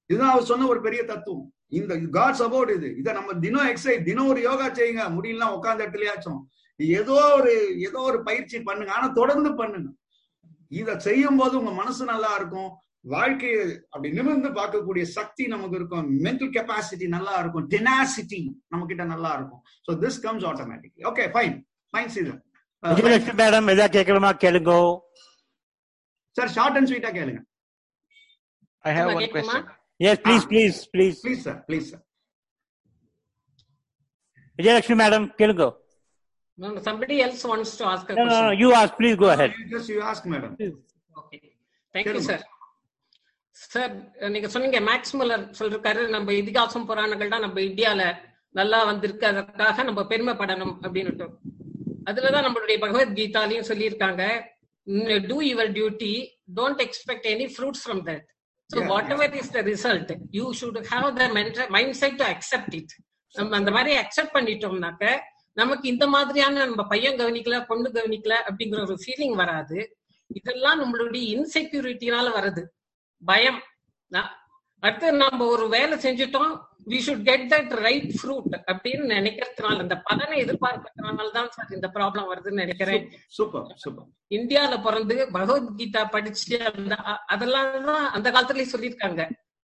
[0.09, 1.47] இதுதான் அவர் சொன்ன ஒரு பெரிய தத்துவம்.
[1.79, 2.89] இந்த காட்ஸ் அபவுட் இது.
[3.01, 5.03] இதை நம்ம தினம் எக்ஸசைஸ் தினம் ஒரு யோகா செய்யுங்க.
[5.17, 6.41] முடியலாம் உட்கார்ந்த இடத்துலயாச்சும்.
[6.79, 7.53] ஏதோ ஒரு
[7.87, 8.93] ஏதோ ஒரு பயிற்சி பண்ணுங்க.
[8.93, 9.89] ஆனா தொடர்ந்து பண்ணுங்க.
[10.81, 12.71] இத செய்யும் போது உங்க மனசு நல்லா இருக்கும்.
[13.05, 13.61] வாழ்க்கையை
[13.93, 16.09] அப்படி நிமிர்ந்து பார்க்கக்கூடிய சக்தி நமக்கு இருக்கும்.
[16.25, 17.65] மென்டல் கெப்பாசிட்டி நல்லா இருக்கும்.
[17.73, 18.39] டெனாசிட்டி
[18.73, 19.61] நம்ம கிட்ட நல்லா இருக்கும்.
[19.87, 21.55] So this comes automatically okay fine
[21.93, 22.41] fine season
[22.83, 24.31] Vijayalakshmi madam எதா கேட்கணுமா?
[24.43, 24.71] கேளுங்க.
[26.35, 27.41] சார் ஷார்ட் அண்ட் ஸ்வீட்டா கேளுங்க.
[28.85, 29.61] I have Am I one getting question.
[30.07, 32.03] Yes please please please please sir please sir
[34.59, 35.65] Vijayalakshmi madam கேளுங்க.
[36.57, 38.59] No, no, somebody else wants to ask a No, no, no, question.
[38.63, 39.51] you ask, please go ahead.
[39.73, 40.53] Just you ask madam
[41.21, 41.39] Okay.
[41.95, 42.25] Thank you, me.
[42.27, 42.37] sir.
[43.55, 43.93] Sir
[44.29, 48.03] நீங்க சொன்னீங்க maths Muller சொல்லிருக்காரு நம்ம இதிகாசம் புராணங்கள் தான் நம்ம இந்தியால
[48.55, 51.27] நல்லா வந்திருக்கு அதற்காக நம்ம பெருமைப்படணும் அப்படின்னுட்டு.
[52.05, 54.23] அதுலதான் நம்மளுடைய பகவத்கீதாலையும் சொல்லியிருக்காங்க
[55.27, 56.13] do your duty
[56.57, 58.25] don't expect any fruits from that
[58.69, 58.79] so
[59.11, 61.27] whatever is the result you should have the
[61.69, 62.93] mind set to accept it
[63.35, 65.05] நம்ம அந்த மாதிரி அக்செப்ட் பண்ணிட்டோம்னாக்க
[65.57, 69.77] நமக்கு இந்த மாதிரியான நம்ம பையன் கவனிக்கல பொண்ணு கவனிக்கல அப்படிங்கிற ஒரு ஃபீலிங் வராது.
[70.29, 72.63] இதெல்லாம் நம்மளுடைய இன்செக்யூரிட்டினால வருது.
[73.23, 73.59] பயம்.
[74.83, 76.53] அடுத்து நம்ம ஒரு வேலை செஞ்சுட்டோம்
[76.91, 82.27] we should get that right fruit அப்படின்னு நினைக்கிறதுனால அந்த பலனை எதிர்பார்க்கறதுனால தான் சார் இந்த ப்ராப்ளம்
[82.31, 83.05] வருதுன்னு நினைக்கிறேன்.
[83.37, 84.09] Super super.
[84.37, 86.95] இந்தியால பிறந்து பகவத்கீதா படிச்சு அந்த
[87.35, 89.21] அதெல்லாம் தான் அந்த காலத்துலயே சொல்லியிருக்காங்க.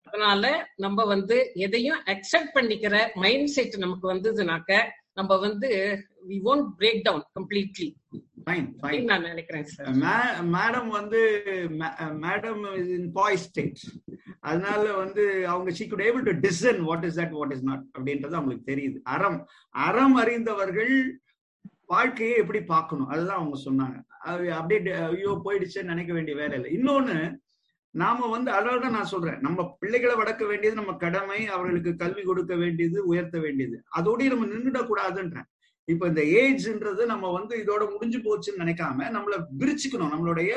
[0.08, 0.44] அதனால
[0.84, 4.72] நம்ம வந்து எதையும் அக்செப்ட் பண்ணிக்கிற மைண்ட் செட் நமக்கு வந்ததுனாக்க
[5.20, 5.70] நம்ம வந்து
[6.30, 7.90] we won't break down completely
[8.48, 9.96] fine fine அப்படின்னு நான் நினைக்கிறேன் சார்
[10.58, 11.22] மேடம் வந்து
[12.26, 12.62] மேடம்
[12.98, 13.80] இன் பாய் ஸ்டேட்
[14.40, 18.38] அதனால வந்து அவங்க she could able to discern what is that what is not அப்படின்றது
[18.40, 19.00] அவங்களுக்கு தெரியுது.
[19.04, 20.94] அறம் அறம் அறிந்தவர்கள்
[21.86, 23.08] வாழ்க்கையை எப்படி பார்க்கணும்?
[23.08, 23.98] அதுதான் அவங்க சொன்னாங்க.
[24.50, 26.72] அப்படியே ஐயோ போயிடுச்சுன்னு நினைக்க வேண்டிய வேலை இல்லை.
[26.78, 27.18] இன்னொன்னு
[27.96, 29.40] நாம வந்து தான் நான் சொல்றேன்.
[29.40, 33.78] நம்ம பிள்ளைகளை வளர்க்க வேண்டியது நம்ம கடமை அவர்களுக்கு கல்வி கொடுக்க வேண்டியது உயர்த்த வேண்டியது.
[33.98, 35.48] அதோடய நம்ம நின்றுடக் கூடாதுன்றேன்
[35.88, 40.12] இப்ப இந்த ஏஜ்ன்றது நம்ம வந்து இதோட முடிஞ்சு போச்சுன்னு நினைக்காம நம்மள விரிச்சுக்கணும்.
[40.14, 40.52] நம்மளுடைய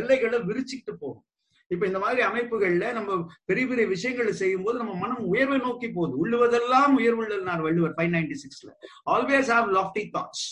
[0.00, 1.24] எல்லைகளை விரிச்சுக்கிட்டு போகணும்.
[1.70, 3.12] இப்ப இந்த மாதிரி அமைப்புகள்ல நம்ம
[3.48, 6.14] பெரிய பெரிய விஷயங்களை செய்யும் போது நம்ம மனம் உயர்வை நோக்கி போகுது.
[6.22, 8.68] உள்ளுவதெல்லாம் உயர்வுள்ளனார் வள்ளுவர் ஃபைவ் நைன்டி சிக்ஸ்ல
[9.14, 10.44] always have lofty thoughts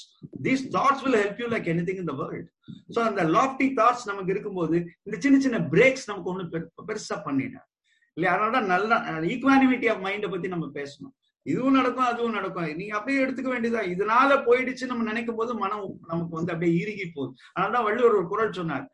[0.47, 2.49] these thoughts will help you like any thing the world
[2.97, 6.47] so அந்த லாஃப்டி தாட்ஸ் நமக்கு இருக்கும்போது இந்த சின்ன சின்ன பிரேக்ஸ் நமக்கு ஒண்ணு
[6.91, 7.69] பெருசா பண்ணிடாது
[8.17, 8.33] இல்லையா?
[8.37, 8.97] அதனால நல்ல
[9.35, 11.15] ஈக்வானிமிட்டி ஆஃப் மைண்டை பத்தி நம்ம பேசணும்.
[11.51, 12.69] இதுவும் நடக்கும் அதுவும் நடக்கும்.
[12.81, 17.35] நீங்க அப்படியே எடுத்துக்க வேண்டியதுதான் இதனால போயிடுச்சு நம்ம நினைக்கும் போது மனம் நமக்கு வந்து அப்படியே இறுகி போகுது.
[17.55, 18.87] அதனாலதான் வள்ளுவர் ஒரு குரல் சொன்னார்.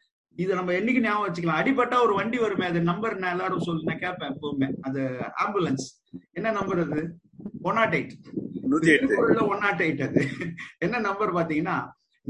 [0.42, 1.60] இது நம்ம என்னைக்கு ஞாபகம் வச்சுக்கலாம்?
[1.60, 4.68] அடிபட்டா ஒரு வண்டி வருமே அது நம்பர் நான் எல்லாரும் சொல்லு நான் கேட்பேன் எப்பவுமே.
[4.88, 5.00] அது
[5.44, 5.86] ஆம்புலன்ஸ்
[6.38, 7.00] என்ன நம்பர் அது?
[7.68, 8.14] One nought eight
[9.52, 10.22] one nought eight அது.
[10.84, 11.76] என்ன நம்பர் பாத்தீங்கன்னா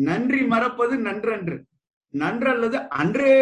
[0.09, 1.59] நன்றி மறப்பது நன்றன்று.
[2.15, 3.33] நன்றல்லது அன்றே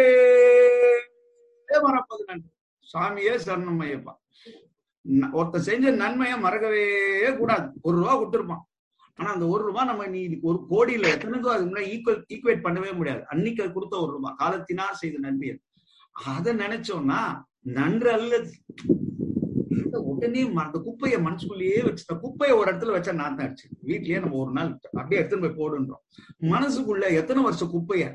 [1.87, 2.49] மறப்பது நன்று.
[2.93, 4.13] சாமியே சரணம் ஐயப்பா.
[5.05, 6.83] ஒருத்த செஞ்ச நன்மையை மறக்கவே
[7.37, 7.67] கூடாது.
[7.81, 8.63] ஒரு ரூபா கொடுத்துருப்பான்.
[9.15, 13.21] ஆனா அந்த ஒரு ரூபாய் நம்ம நீ ஒரு கோடியில எத்தனைக்கோ அது முன்னாடி ஈக்குவல் ஈக்குவேட் பண்ணவே முடியாது.
[13.27, 15.49] அன்னைக்கு அது கொடுத்த ஒரு ரூபாய் காலத்தினார் செய்த நன்மை
[16.11, 17.21] அதை நினைச்சோம்னா
[17.77, 18.51] நன்று அல்லது
[20.09, 24.51] உடனே அந்த குப்பைய மனசுக்குள்ளேயே வச்சுட்ட குப்பைய ஒரு இடத்துல வச்சா நான் தான் அடிச்சு வீட்லயே நம்ம ஒரு
[24.51, 26.01] நாள் அப்படியே எடுத்துன்னு போய் போடுன்றோம்.
[26.53, 28.05] மனசுக்குள்ள எத்தனை வருஷம் குப்பைய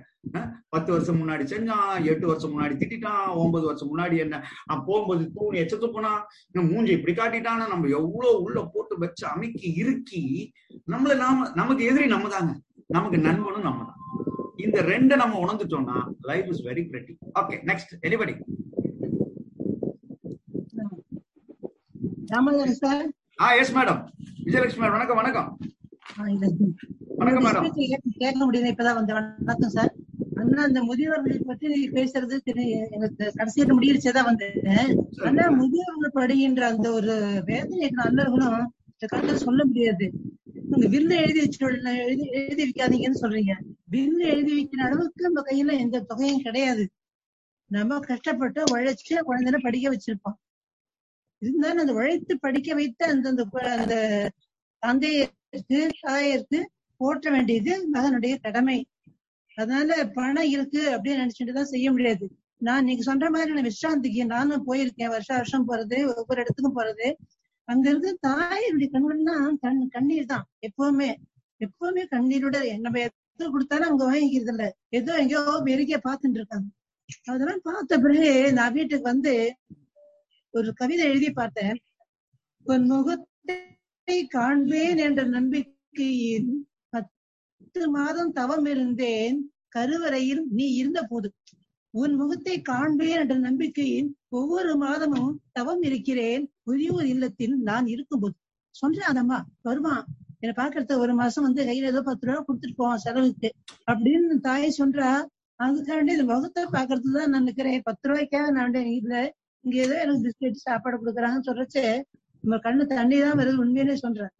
[0.69, 4.37] பத்து வருஷம் முன்னாடி செஞ்சான் எட்டு வருஷம் முன்னாடி திட்டான் ஒன்பது வருஷம் முன்னாடி என்ன
[4.69, 6.13] நான் போகும்போது தூணி எச்சத்து போனா
[6.71, 10.23] மூஞ்சி இப்படி காட்டிட்டானா நம்ம எவ்வளவு உள்ள போட்டு வச்சு அமைக்கி இறுக்கி
[10.93, 12.53] நம்மள நாம நமக்கு எதிரி நம்ம தாங்க.
[12.89, 14.01] நமக்கு நண்பனும் நம்ம தான்.
[14.57, 18.35] இந்த ரெண்டை நம்ம உணர்ந்துட்டோம்னா life is very pretty okay next anybody
[22.33, 23.07] Ramadas sir.
[23.41, 24.01] Ah yes madam
[24.45, 25.49] Vijayalakshmi madam வணக்கம் வணக்கம்.
[27.17, 27.69] வணக்கம் மேடம்
[28.23, 28.71] கேட்க முடியல?
[28.75, 29.93] இப்பதான் வந்த வணக்கம் சார்.
[30.35, 32.37] அண்ணா அந்த முதியோர்களை பற்றி நீ பேசுறது
[32.91, 34.55] எனக்கு கடைசியில முடியிருச்சதான் வந்தேன்.
[35.25, 40.07] ஆனா முதியோர்கள் படுகின்ற அந்த ஒரு வேதனை நல்லவர்களும் காலத்துல சொல்ல முடியாது.
[40.71, 43.55] நீங்க வில்லு எழுதி வச்சு எழுதி எழுதி வைக்காதீங்கன்னு சொல்றீங்க.
[43.91, 46.85] வில்லு எழுதி வைக்கிற அளவுக்கு நம்ம கையில எந்த தொகையும் கிடையாது.
[47.71, 50.39] நம்ம கஷ்டப்பட்டு உழைச்சு குழந்தைல படிக்க வச்சிருப்போம்.
[51.45, 53.29] இருந்தாலும் அந்த உழைத்து படிக்க வைத்த அந்த
[53.83, 53.97] அந்த
[54.83, 56.61] தந்தையருக்கு தாயருக்கு
[57.01, 58.79] போற்ற வேண்டியது மகனுடைய கடமை.
[59.59, 62.27] அதனால பணம் இருக்கு அப்படின்னு நினைச்சுட்டு தான் செய்ய முடியாது.
[62.61, 67.09] நான் நீங்க சொல்ற மாதிரி நான் விஸ்ராந்திக்கு நானும் போயிருக்கேன் வருஷம் வருஷம் போறது ஒவ்வொரு இடத்துக்கும் போறது.
[67.69, 71.11] அங்க இருந்து தாயினுடைய கண்கள்னா கண் கண்ணீர் தான் எப்பவுமே.
[71.61, 74.65] எப்பவுமே கண்ணீரோட நம்ம எது கொடுத்தாலும் அவங்க வாங்கிக்கிறது இல்ல.
[74.99, 76.67] ஏதோ எங்கேயோ பெருகிய பாத்துட்டு இருக்காங்க.
[77.33, 79.33] அதெல்லாம் பார்த்த பிறகு நான் வீட்டுக்கு வந்து
[80.55, 81.79] ஒரு கவிதை எழுதி பார்த்தேன்.
[82.67, 86.51] உன் முகத்தை காண்பேன் என்ற நம்பிக்கையில்
[86.89, 89.39] பத்து மாதம் தவம் இருந்தேன்.
[89.69, 91.29] கருவறையில் நீ இருந்த போது
[91.95, 96.45] உன் முகத்தை காண்பேன் என்ற நம்பிக்கையில் ஒவ்வொரு மாதமும் தவம் இருக்கிறேன்.
[96.63, 98.37] முதியோர் இல்லத்தில் நான் இருக்கும்போது.
[98.75, 100.05] சொல்றேன் அதம்மா வருவான்.
[100.41, 103.49] என்னை பாக்குறத ஒரு மாசம் வந்து கையில ஏதோ பத்து ரூபா கொடுத்துட்டு போவான் செலவுக்கு
[103.91, 105.11] அப்படின்னு தாய் சொல்றா.
[105.61, 109.15] அதுக்காண்டி இந்த முகத்தை பாக்குறதுதான் நான் நினைக்கிறேன் பத்து ரூபாய்க்காக நான் இல்ல
[109.65, 111.83] இங்க ஏதோ எனக்கு பிஸ்கெட் சாப்பாடு கொடுக்குறாங்கன்னு சொல்றச்சு
[112.45, 114.33] நம்ம கண்ணு தண்ணி தான் வருது உண்மையிலே சொல்றேன்.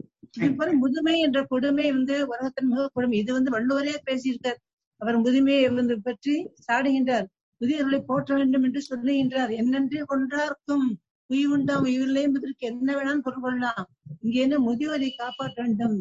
[0.47, 3.17] இது முதுமை என்ற கொடுமை வந்து உலகத்தின் மிக கொடுமை.
[3.23, 4.59] இது வந்து வள்ளுவரே பேசியிருக்கார்.
[5.03, 6.35] அவர் முதுமையை வந்து பற்றி
[6.67, 7.27] சாடுகின்றார்.
[7.61, 9.53] முதியவர்களை போற்ற வேண்டும் என்று சொல்லுகின்றார்.
[9.63, 10.87] என்னென்று கொன்றார்க்கும்?
[11.31, 13.85] உய்வுண்டாம் உயிரில்லை என்பதற்கு என்ன வேணாலும் பொருள் கொள்ளலாம்.
[14.25, 15.97] இங்கே என்ன முதியோரை காப்பாற்ற வேண்டும்?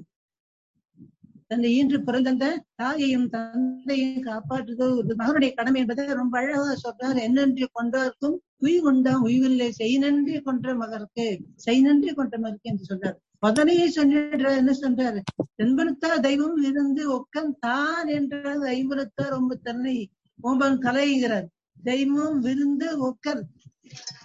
[1.53, 2.45] தன்னை ஈன்று பிறந்த
[2.81, 7.19] தாயையும் தந்தையும் காப்பாற்றுதல் ஒரு மகனுடைய கடமை என்பதை ரொம்ப அழகாக சொல்றார்.
[7.27, 9.67] என்னென்று கொன்றார்க்கும் உயிர் உண்டாம் உய்வில்லை.
[9.79, 11.27] செய் நன்றி கொன்ற மகருக்கு
[11.65, 13.17] செய் நன்றி கொன்ற மகருக்கு என்று சொல்றார்.
[13.45, 15.19] பதனையை சொன்ன என்ன சொல்றாரு?
[15.57, 19.95] தென்பனுத்தார் தெய்வம் இருந்து ஒக்கன் தான் என்றால் ஐம்புலத்தார் ரொம்ப தன்னை
[20.39, 21.47] ஓம்பன் கலைகிறார்.
[21.91, 23.43] தெய்வம் விருந்து ஒக்கல்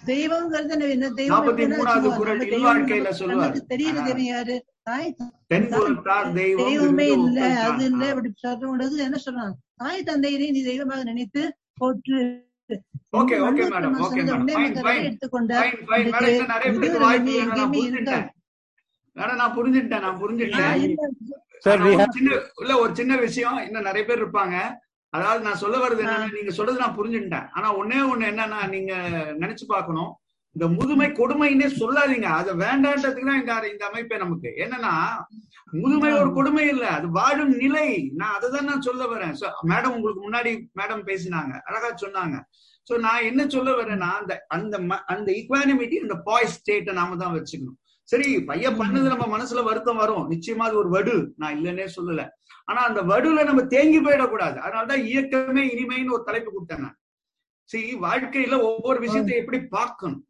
[0.09, 1.07] தெய்வங்கிறது என்ன?
[1.21, 1.47] தெய்வம்
[2.53, 3.09] தெரியல
[3.73, 4.55] தெய்வம் யாரு?
[6.59, 9.53] தெய்வமே இல்ல அது இல்ல அப்படி சொல்றது என்ன சொல்றாங்க?
[9.75, 11.41] தாய் தந்தையரை நீ தெய்வமாக நினைத்து
[11.73, 12.19] போற்று.
[13.19, 14.43] Okay okay madam okay madam.
[15.03, 15.69] எடுத்துக்கொண்டார்
[19.41, 20.75] நான் புரிஞ்சுட்டேன் நான் புரிஞ்சுட்டேன்
[22.61, 24.55] இல்ல ஒரு சின்ன விஷயம் இன்னும் நிறைய பேர் இருப்பாங்க.
[25.13, 28.93] அதாவது நான் சொல்ல என்னன்னா நீங்க சொல்றது நான் புரிஞ்சுட்டேன் ஆனா ஒன்னே ஒண்ணு என்னன்னா நீங்க
[29.39, 30.11] நினைச்சு பார்க்கணும்.
[30.55, 32.27] இந்த முதுமை கொடுமைன்னே சொல்லாதீங்க.
[32.39, 34.49] அதை வேண்டான்றதுக்கு தான் இந்த இந்த அமைப்பே நமக்கு.
[34.63, 34.93] என்னன்னா
[35.81, 36.85] முதுமை ஒரு கொடுமை இல்ல.
[36.97, 37.89] அது வாழும் நிலை.
[38.19, 39.35] நான் அதை தான் நான் சொல்ல வரேன்.
[39.71, 41.53] மேடம் உங்களுக்கு முன்னாடி மேடம் பேசினாங்க.
[41.67, 42.37] அழகா சொன்னாங்க.
[42.87, 44.77] சோ நான் என்ன சொல்ல வரேன்னா அந்த அந்த
[45.13, 47.77] அந்த இக்வானிமிட்டி அந்த பாய்ஸ் ஸ்டேட்டை நாம தான் வச்சுக்கணும்.
[48.09, 50.25] சரி பையன் பண்ணது நம்ம மனசுல வருத்தம் வரும்.
[50.33, 51.15] நிச்சயமா அது ஒரு வடு.
[51.41, 52.23] நான் இல்லைன்னே சொல்லல.
[52.65, 54.57] ஆனா அந்த வடுல நம்ம தேங்கி போயிடக்கூடாது.
[54.65, 56.97] அதனாலதான் இயக்கமே இனிமைன்னு ஒரு தலைப்பு கொடுத்தேன் நான்.
[57.69, 60.23] சரி வாழ்க்கையில ஒவ்வொரு விஷயத்தை எப்படி பார்க்கணும்?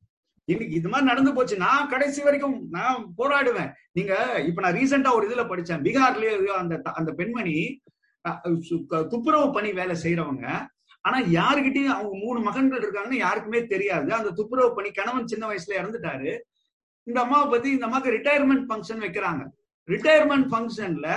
[0.52, 1.56] இன்னைக்கு இது மாதிரி நடந்து போச்சு.
[1.66, 3.72] நான் கடைசி வரைக்கும் நான் போராடுவேன்.
[3.98, 4.14] நீங்க
[4.50, 5.84] இப்ப நான் ரீசெண்டா ஒரு இதுல படிச்சேன்.
[5.88, 7.56] பீகார்லயே அந்த அந்த பெண்மணி
[9.14, 10.46] துப்புரவு பணி வேலை செய்யறவங்க
[11.08, 14.10] ஆனா யாருகிட்டயும் அவங்க மூணு மகன்கள் இருக்காங்கன்னு யாருக்குமே தெரியாது.
[14.18, 16.32] அந்த துப்புரவு பணி கணவன் சின்ன வயசுல இறந்துட்டாரு.
[17.10, 19.44] இந்த அம்மாவை பத்தி இந்த அம்மாக்கு ரிட்டையர்மெண்ட் ஃபங்க்ஷன் வைக்கிறாங்க.
[19.94, 21.08] ரிட்டையர்மெண்ட் ஃபங்க்ஷன்ல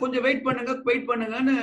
[0.00, 1.56] கொஞ்சம் வெயிட் பண்ணுங்க வெயிட் பண்ணுங்கன்னு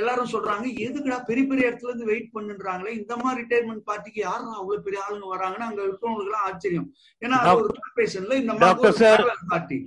[0.00, 4.84] எல்லாரும் சொல்றாங்க எதுக்குடா பெரிய பெரிய இடத்துல இருந்து வெயிட் பண்ணுன்றாங்களே இந்த மாதிரி ரிட்டையர்மெண்ட் பார்ட்டிக்கு யாரும் அவ்வளவு
[4.86, 6.88] பெரிய ஆளுங்க வராங்கன்னு அங்க இருக்கிறவங்களுக்கு எல்லாம் ஆச்சரியம்
[7.22, 8.54] ஏன்னா அது ஒரு கார்பரேஷன்ல இந்த
[9.02, 9.18] sir.
[9.52, 9.78] பார்ட்டி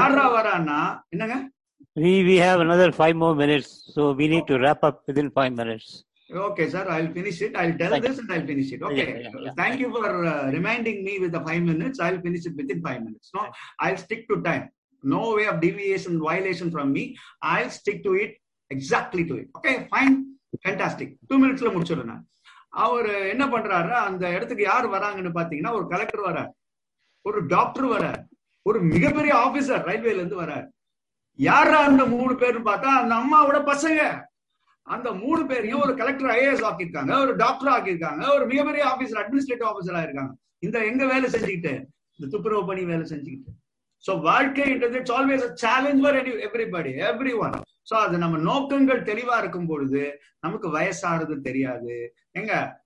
[0.00, 0.80] யாரா வரான்னா
[1.14, 1.38] என்னங்க
[1.96, 5.52] we, we have another five more minutes, so we need to wrap up within five
[5.60, 5.86] minutes.
[6.30, 6.84] Okay, sir.
[6.94, 7.56] I'll finish it.
[7.56, 8.82] I'll tell Thank this and I'll finish it.
[8.82, 8.96] Okay.
[8.96, 9.54] Yeah, yeah, yeah.
[9.56, 11.98] Thank you for uh, reminding me with the five minutes.
[11.98, 13.30] I'll finish it within five minutes.
[13.34, 13.44] No,
[13.80, 14.66] I'll stick to time.
[15.04, 17.04] No way of deviation, violation from me.
[17.42, 18.34] I'll stick to it
[18.70, 20.16] exactly to it okay fine
[20.62, 22.24] fantastic two மினிட்ஸ்ல ல முடிச்சிடுறேன் நான்.
[22.84, 26.50] அவர் என்ன பண்றாரு அந்த இடத்துக்கு யார் வராங்கன்னு பாத்தீங்கன்னா ஒரு கலெக்டர் வரார்.
[27.26, 28.20] ஒரு டாக்டர் வரார்.
[28.66, 30.66] ஒரு மிகப்பெரிய ஆபீசர் ரயில்வேல இருந்து வரார்.
[31.38, 34.00] யாரா அந்த மூணு பேர்னு பார்த்தா அந்த அம்மாவோட பசங்க.
[34.86, 40.02] அந்த மூணு பேரையும் ஒரு கலெக்டர் ஐஏஎஸ் ஆக்கியிருக்காங்க ஒரு டாக்டர் ஆக்கியிருக்காங்க ஒரு மிகப்பெரிய ஆபீசர் அட்மினிஸ்ட்ரேட்டிவ் ஆபீசரா
[40.02, 40.32] இருக்காங்க.
[40.58, 41.72] இந்த எங்க வேலை செஞ்சுக்கிட்டு?
[42.18, 43.50] இந்த துப்புரவு பணி வேலை செஞ்சுக்கிட்டு.
[44.04, 46.16] சோ வாழ்க்கைன்றது it's always a challenge for
[46.48, 47.56] everybody every one
[47.90, 52.14] so அது நம்ம நோக்கங்கள் தெளிவா இருக்கும் பொழுது நமக்கு வயசாறது தெரியாது.
[52.30, 52.82] எங்க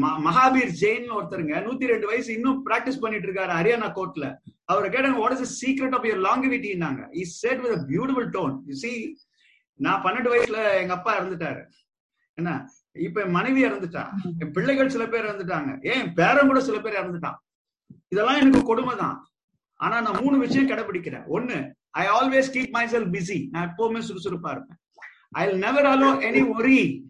[0.00, 5.16] ம- மகாபீர் ஜெயின் ஒருத்தருங்க நூத்தி ரெண்டு வயசு இன்னும் பிராக்டிஸ் பண்ணிட்டு இருக்காரு ஹரியானா கோர்ட்ல அவரை கேட்டாங்க
[5.16, 9.18] what is secret of your லாங்கிவிட்டின்னாங்க is set with beautiful tone you see
[9.74, 11.64] நான் பன்னெண்டு வயசுல எங்க அப்பா இறந்துட்டாரு.
[12.34, 12.68] என்ன?
[12.92, 14.10] இப்ப என் மனைவி இறந்துட்டா.
[14.38, 15.86] என் பிள்ளைகள் சில பேர் இறந்துட்டாங்க.
[15.86, 16.02] ஏன்?
[16.02, 17.34] என் பேரன் கூட சில பேர் இறந்துட்டான்.
[18.08, 19.28] இதெல்லாம் எனக்கு கொடுமை தான்
[19.74, 21.24] ஆனா நான் மூணு விஷயம் கடைபிடிக்கிறேன்.
[21.32, 24.78] ஒண்ணு I always keep myself busy நான் எப்பவுமே சுறுசுறுப்பா இருப்பேன்.
[25.30, 27.04] I never allow any worry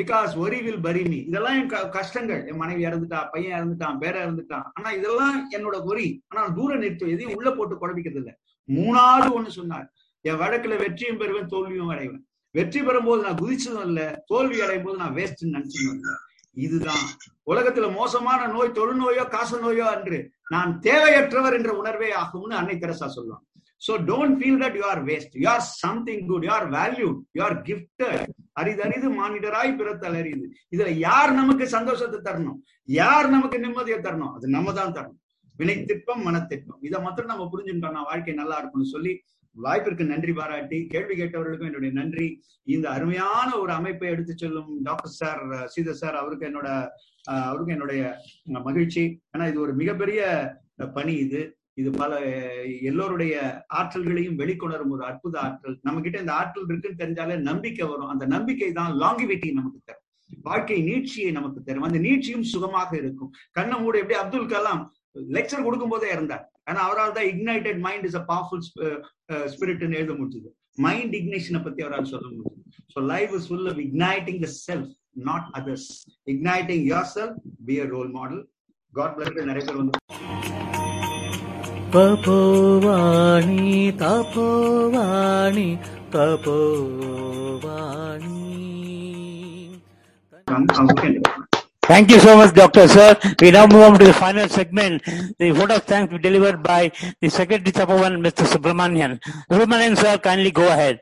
[0.00, 2.46] because worry will bury me இதெல்லாம் என் க- கஷ்டங்கள்.
[2.46, 4.62] என் மனைவி இறந்துட்டா பையன் இறந்துட்டான் பேர இறந்துட்டான்.
[4.72, 8.34] ஆனா இதெல்லாம் என்னோட ஒரி ஆனா தூர தூரம் நிறுத்தும் எதையும் உள்ள போட்டு குழப்பிக்கிறது இல்லை
[8.68, 9.92] மூணாவது ஒண்ணு சொன்னார்.
[10.20, 12.28] என் வழக்குல வெற்றியும் பெறுவேன் தோல்வியும் அடைவேன்.
[12.50, 15.98] வெற்றி பெறும் போது நான் குதிச்சதும் இல்ல தோல்வி அடையும் போது நான் வேஸ்ட் நினைச்சதும்
[16.52, 17.04] இதுதான்.
[17.46, 23.46] உலகத்துல மோசமான நோய் தொழுநோயோ காச நோயோ அன்று நான் தேவையற்றவர் என்ற உணர்வே ஆகும்னு அன்னை தெரசா சொல்லுவாங்க.
[23.82, 27.42] So don't feel that you are waste you are something good you are valued you
[27.48, 28.04] are gift
[28.60, 32.58] அரிதறிது மானிடராய் பிறத்தல் அறியுது இதுல யார் நமக்கு சந்தோஷத்தை தரணும்?
[33.00, 34.34] யார் நமக்கு நிம்மதியை தரணும்?
[34.36, 35.20] அது நம்ம தான் தரணும்.
[35.60, 39.12] வினை திட்பம் மனத்திட்பம் இதை மட்டும் நம்ம புரிஞ்சுட்டோம்னா வாழ்க்கை நல்லா இருக்கும்னு சொல்லி
[39.56, 42.28] வாய்ப்பிற்கு நன்றி பாராட்டி கேள்வி கேட்டவர்களுக்கும் என்னுடைய நன்றி.
[42.74, 45.42] இந்த அருமையான ஒரு அமைப்பை எடுத்து சொல்லும் டாக்டர் சார்
[45.74, 46.68] சீதர் சார் அவருக்கு என்னோட
[47.50, 48.02] அவருக்கு என்னுடைய
[48.68, 49.04] மகிழ்ச்சி.
[49.34, 50.22] ஏன்னா இது ஒரு மிகப்பெரிய
[50.96, 51.42] பணி இது.
[51.80, 52.12] இது பல
[52.90, 53.34] எல்லோருடைய
[53.78, 55.76] ஆற்றல்களையும் வெளிக்கொணரும் ஒரு அற்புத ஆற்றல்.
[55.86, 58.10] நம்ம கிட்ட இந்த ஆற்றல் இருக்குன்னு தெரிஞ்சாலே நம்பிக்கை வரும்.
[58.14, 60.02] அந்த நம்பிக்கை தான் லாங்கிவிட்டி நமக்கு தரும்.
[60.48, 61.86] வாழ்க்கை நீட்சியை நமக்கு தரும்.
[61.88, 63.32] அந்த நீட்சியும் சுகமாக இருக்கும்.
[63.58, 64.18] கண்ணை மூட எப்படி?
[64.22, 64.82] அப்துல் கலாம்
[65.36, 68.64] லெக்சர் கொடுக்கும் போதே இருந்தார் ஆனா அவரால் தான் ignited mind is a powerful
[69.54, 70.48] ஸ்பிரிட்னு எழுத முடிஞ்சது.
[70.86, 72.62] மைண்ட் இக்னேஷனை பத்தி அவரால் சொல்ல முடிஞ்சது.
[72.94, 74.90] So life is full of igniting the self
[75.28, 75.88] not others
[76.34, 76.84] igniting
[77.16, 78.42] yourself be a role model
[78.92, 80.83] God bless நிறைய பேர் வந்து
[81.93, 83.61] Tapovani
[84.01, 85.69] Tapovani
[86.15, 88.35] Tapovani
[91.83, 92.87] Thank you so much, Dr.
[92.87, 93.15] Sir.
[93.41, 95.01] We now move on to the final segment.
[95.39, 98.45] The vote of thanks will be delivered by the Secretary Tapavan, Mr.
[98.45, 99.19] Subramanian.
[99.51, 100.99] Subramanian, sir, kindly go ahead.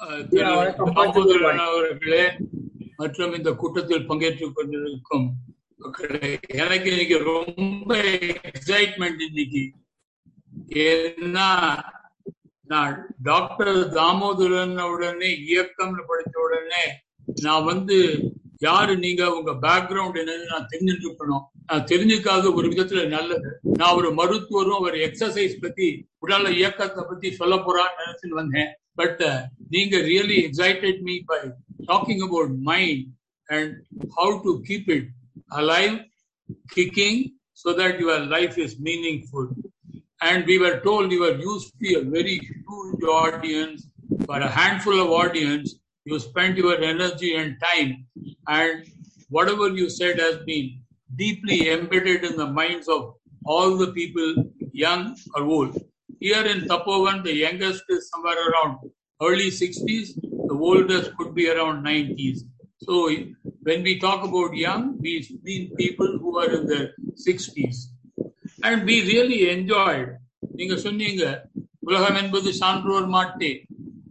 [0.00, 0.48] அஹ், திரு
[0.96, 2.24] தாமோதரன் அவர்களே
[2.98, 5.24] மற்றும் இந்த கூட்டத்தில் பங்கேற்றுக் கொண்டிருக்கும்
[5.80, 6.28] மக்களே
[6.62, 7.90] எனக்கு இன்னைக்கு ரொம்ப
[8.50, 9.62] excitement இன்னைக்கு
[10.85, 11.47] ஏன்னா
[12.67, 16.83] நான் டாக்டர் தாமோதரன் உடனே இயக்கம்னு படித்த உடனே
[17.41, 17.97] நான் வந்து
[18.59, 23.49] யாரு நீங்க உங்க பேக்ரவுண்ட் என்னன்னு நான் தெரிஞ்சுட்டு இருக்கணும் நான் தெரிஞ்சுக்காத ஒரு விதத்துல நல்லது.
[23.77, 25.87] நான் ஒரு மருத்துவரும் ஒரு எக்ஸசைஸ் பத்தி
[26.21, 28.71] உடல இயக்கத்தை பத்தி சொல்ல போறான்னு நினைச்சுட்டு வந்தேன்.
[28.95, 31.39] பட் uh, நீங்க really excited me by
[31.85, 33.05] talking about mind
[33.49, 33.75] and
[34.17, 35.09] how to keep it
[35.55, 35.95] alive
[37.61, 38.75] so that your life is
[39.27, 39.51] meaningful
[40.21, 43.87] And we were told you were used to be a very huge audience.
[44.25, 48.05] For a handful of audience, you spent your energy and time.
[48.47, 48.85] And
[49.29, 50.81] whatever you said has been
[51.15, 55.83] deeply embedded in the minds of all the people, young or old.
[56.19, 58.77] Here in Tapovan, the youngest is somewhere around
[59.21, 62.39] early 60s, the oldest could be around 90s.
[62.81, 63.09] So
[63.61, 67.87] when we talk about young, we mean people who are in their 60s.
[68.63, 70.11] And be really enjoyed
[70.51, 71.23] நீங்க சொன்னீங்க
[71.79, 73.51] உலகம் என்பது சான்றோர் மாட்டி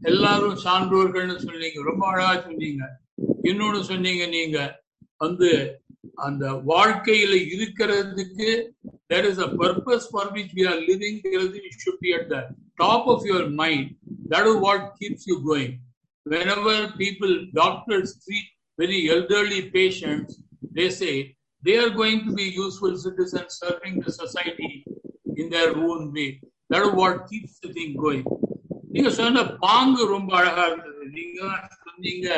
[0.02, 2.84] எல்லாரும் சான்றோர்கள்னு சொன்னீங்க ரொம்ப அழகா சொன்னீங்க
[3.50, 4.58] இன்னொன்னு சொன்னீங்க நீங்க
[5.20, 5.50] வந்து
[6.26, 8.48] அந்த வாழ்க்கையில இருக்கிறதுக்கு
[9.10, 12.38] there is a purpose for which we are லிவிங்கிறது it should be at the
[12.76, 13.90] top of your mind
[14.32, 15.76] that what keeps you going
[16.26, 20.34] whenever people doctors treat very elderly patients
[20.72, 21.14] they say
[21.62, 24.72] they are going to be useful citizens serving the society
[25.36, 26.28] in their own way
[26.70, 28.24] that is what keeps the thing going
[28.94, 31.40] நீங்க சொன்ன பாங்கு ரொம்ப அழகா இருந்தது நீங்க
[31.84, 32.28] சொன்னீங்க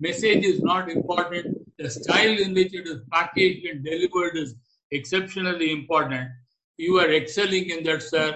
[0.00, 1.48] message is not important
[1.80, 4.52] the style in which it is package and delivered is
[4.92, 6.30] exceptionally important
[6.78, 8.34] you are excelling in that sir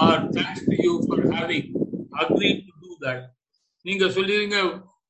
[0.00, 1.68] our thanks to you for having
[2.22, 3.22] agree to do that
[3.84, 4.58] நீங்க சொல்லிருங்க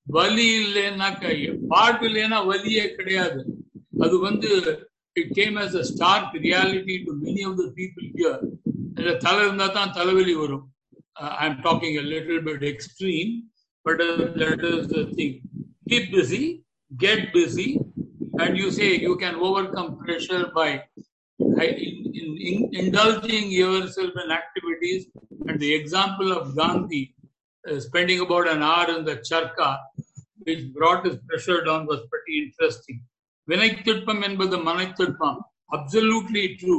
[0.06, 1.24] வலி இல்லைன்னாக்க
[1.72, 3.40] பாட்டு இல்லைன்னா வலியே கிடையாது
[4.03, 4.49] அது வந்து
[5.19, 8.37] it came as a stark reality to many of the people here
[8.97, 10.65] அந்த தலை இருந்தா தான் தலைவலி வரும்
[11.41, 13.31] I am talking a little bit extreme
[13.85, 15.33] but uh, that is the thing
[15.89, 16.43] keep busy
[16.91, 17.69] get busy
[18.41, 20.67] and you say you can overcome pressure by
[21.39, 25.01] in, in, in indulging yourself in activities
[25.47, 27.03] and the example of gandhi
[27.63, 29.69] uh, spending about an hour in the charka
[30.45, 32.99] which brought his pressure down was pretty interesting
[33.48, 35.38] வினைத்திட்பம் என்பது மனைத்திட்பம்
[35.74, 36.76] absolutely true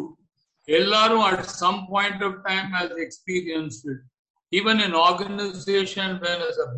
[0.68, 4.04] எல்லாரும் at some point of time has experience it
[4.52, 6.16] even in organisation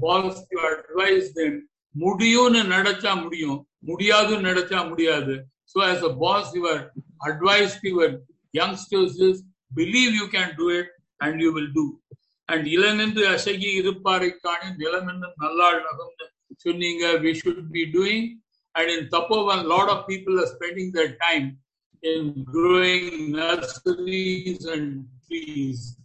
[0.03, 1.57] boss to advise them
[1.95, 5.35] முடியும்னு நினைச்சா முடியும் முடியாதுன்னு நினைச்சா முடியாது
[5.71, 6.81] so as a boss your
[7.21, 8.13] advice your
[8.53, 11.85] youngsters is believe you can do it and you will do
[12.49, 16.27] and இளநின்று அசகி இருப்பாரை காணி நிலமென்று நல்லாள் நகம்னு
[16.65, 18.27] சொன்னீங்க we should be doing
[18.77, 21.57] and in Tapovan a lot of people are spending their time
[22.03, 25.97] in growing nurseries and trees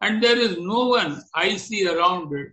[0.00, 2.52] and there is no one I see around it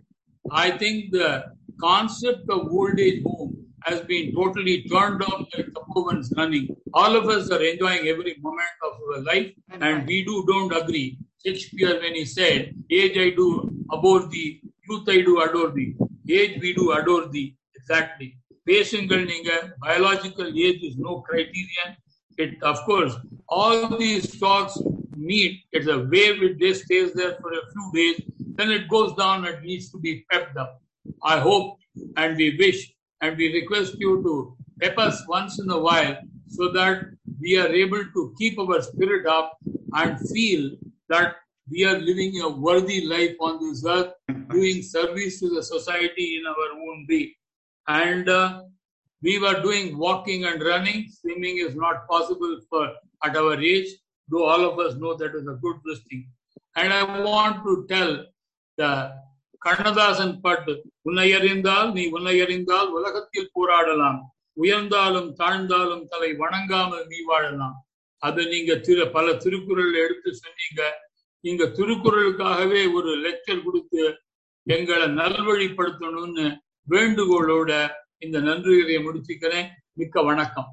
[0.50, 1.44] I think the
[1.80, 6.68] concept of old age home has been totally turned off like Tapovan's running.
[6.94, 11.18] All of us are enjoying every moment of our life, and we do don't agree.
[11.44, 15.96] Shakespeare, when he said, Age I do abhor thee, youth I do adore thee.
[16.28, 17.56] Age we do adore thee.
[17.74, 18.36] Exactly.
[18.69, 19.51] பேசுங்கள் நீங்க
[19.87, 21.89] biological age is no criterion.
[22.43, 23.13] It, of course,
[23.57, 24.75] all these talks
[25.29, 25.53] meet.
[25.75, 26.43] It's a wave.
[26.47, 28.17] It just stays there for a few days.
[28.57, 30.71] Then it goes down and needs to be pepped up.
[31.33, 31.67] I hope
[32.21, 32.79] and we wish
[33.21, 34.33] and we request you to
[34.81, 37.05] pep us once in a while so that
[37.41, 39.57] we are able to keep our spirit up
[39.93, 40.71] and feel
[41.09, 41.35] that
[41.69, 44.13] we are living a worthy life on this earth,
[44.49, 47.35] doing service to the society in our own way.
[47.88, 48.62] And uh,
[49.22, 51.08] we were doing walking and running.
[51.10, 52.88] Swimming is not possible for
[53.22, 53.90] at our age,
[54.28, 55.76] though all of us know that is a good
[56.08, 56.28] thing.
[56.76, 58.12] And I want to tell
[58.78, 58.90] the
[59.62, 64.18] Kannadasan பாட்டு உன்னை அறிந்தால் நீ உன்னை அறிந்தால் உலகத்தில் போராடலாம்
[64.56, 67.76] உயர்ந்தாலும் தாழ்ந்தாலும் தலை வணங்காமல் நீ வாழலாம்
[68.22, 70.82] அது நீங்க திரு பல திருக்குறள் எடுத்து சொன்னீங்க
[71.44, 74.02] நீங்க திருக்குறளுக்காகவே ஒரு லெக்சர் கொடுத்து
[74.66, 76.46] எங்களை நல்வழிப்படுத்தணும்னு
[76.94, 77.72] வேண்டுகோளோட
[78.26, 79.68] இந்த நன்றிகளை முடிச்சுக்கிறேன்
[80.02, 80.70] மிக்க வணக்கம்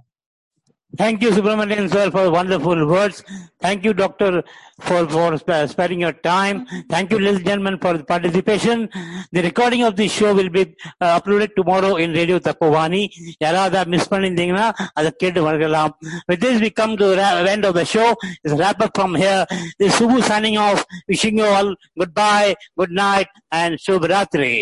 [0.94, 3.24] Thank you, Subramanian sir, for wonderful words.
[3.62, 4.44] Thank you, doctor,
[4.80, 6.66] for, for sparing your time.
[6.90, 8.90] Thank you, ladies and gentlemen, for the participation.
[9.32, 13.04] The recording of this show will be uh, uploaded tomorrow in Radio Tapovani.
[13.46, 14.68] யாராவது miss பண்ணிருந்தீங்கன்னா
[15.00, 15.94] அதை கேட்டு வரலாம்
[16.30, 18.10] With this, we come to the end of the show.
[18.44, 19.46] It's a wrap up from here.
[19.80, 20.82] This is Subhu signing off.
[21.14, 22.52] Wishing you all goodbye,
[22.82, 24.56] good night, and Shubh Ratri.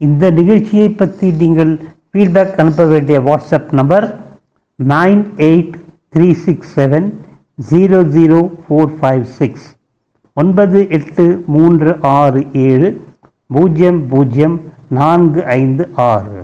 [0.00, 1.72] இந்த நிகழ்ச்சியை பற்றி நீங்கள்
[2.10, 4.06] feedback அனுப்ப வேண்டிய WhatsApp number
[4.78, 5.74] nine eight
[6.14, 7.08] three six seven
[7.58, 9.66] zero zero four five six
[10.36, 12.88] ஒன்பது எட்டு மூன்று ஆறு ஏழு
[13.50, 14.56] பூஜ்ஜியம் பூஜ்ஜியம்
[14.90, 16.40] நான்கு ஐந்து ஆறு.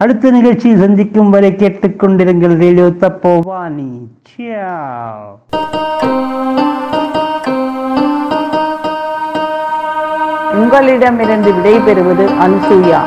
[0.00, 3.90] அடுத்த நிகழ்ச்சியை சந்திக்கும் வரை கேட்டுக்கொண்டிருங்கள் ரேடியோ தப்போவானி
[4.28, 4.70] சியா
[10.60, 13.00] உங்களிடமிருந்து விடைபெறுவது அனுசூயா.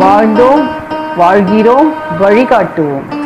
[0.00, 0.64] வாழ்ந்தோம்
[1.16, 3.21] வாழ்கிறோம் வழிகாட்டுவோம்.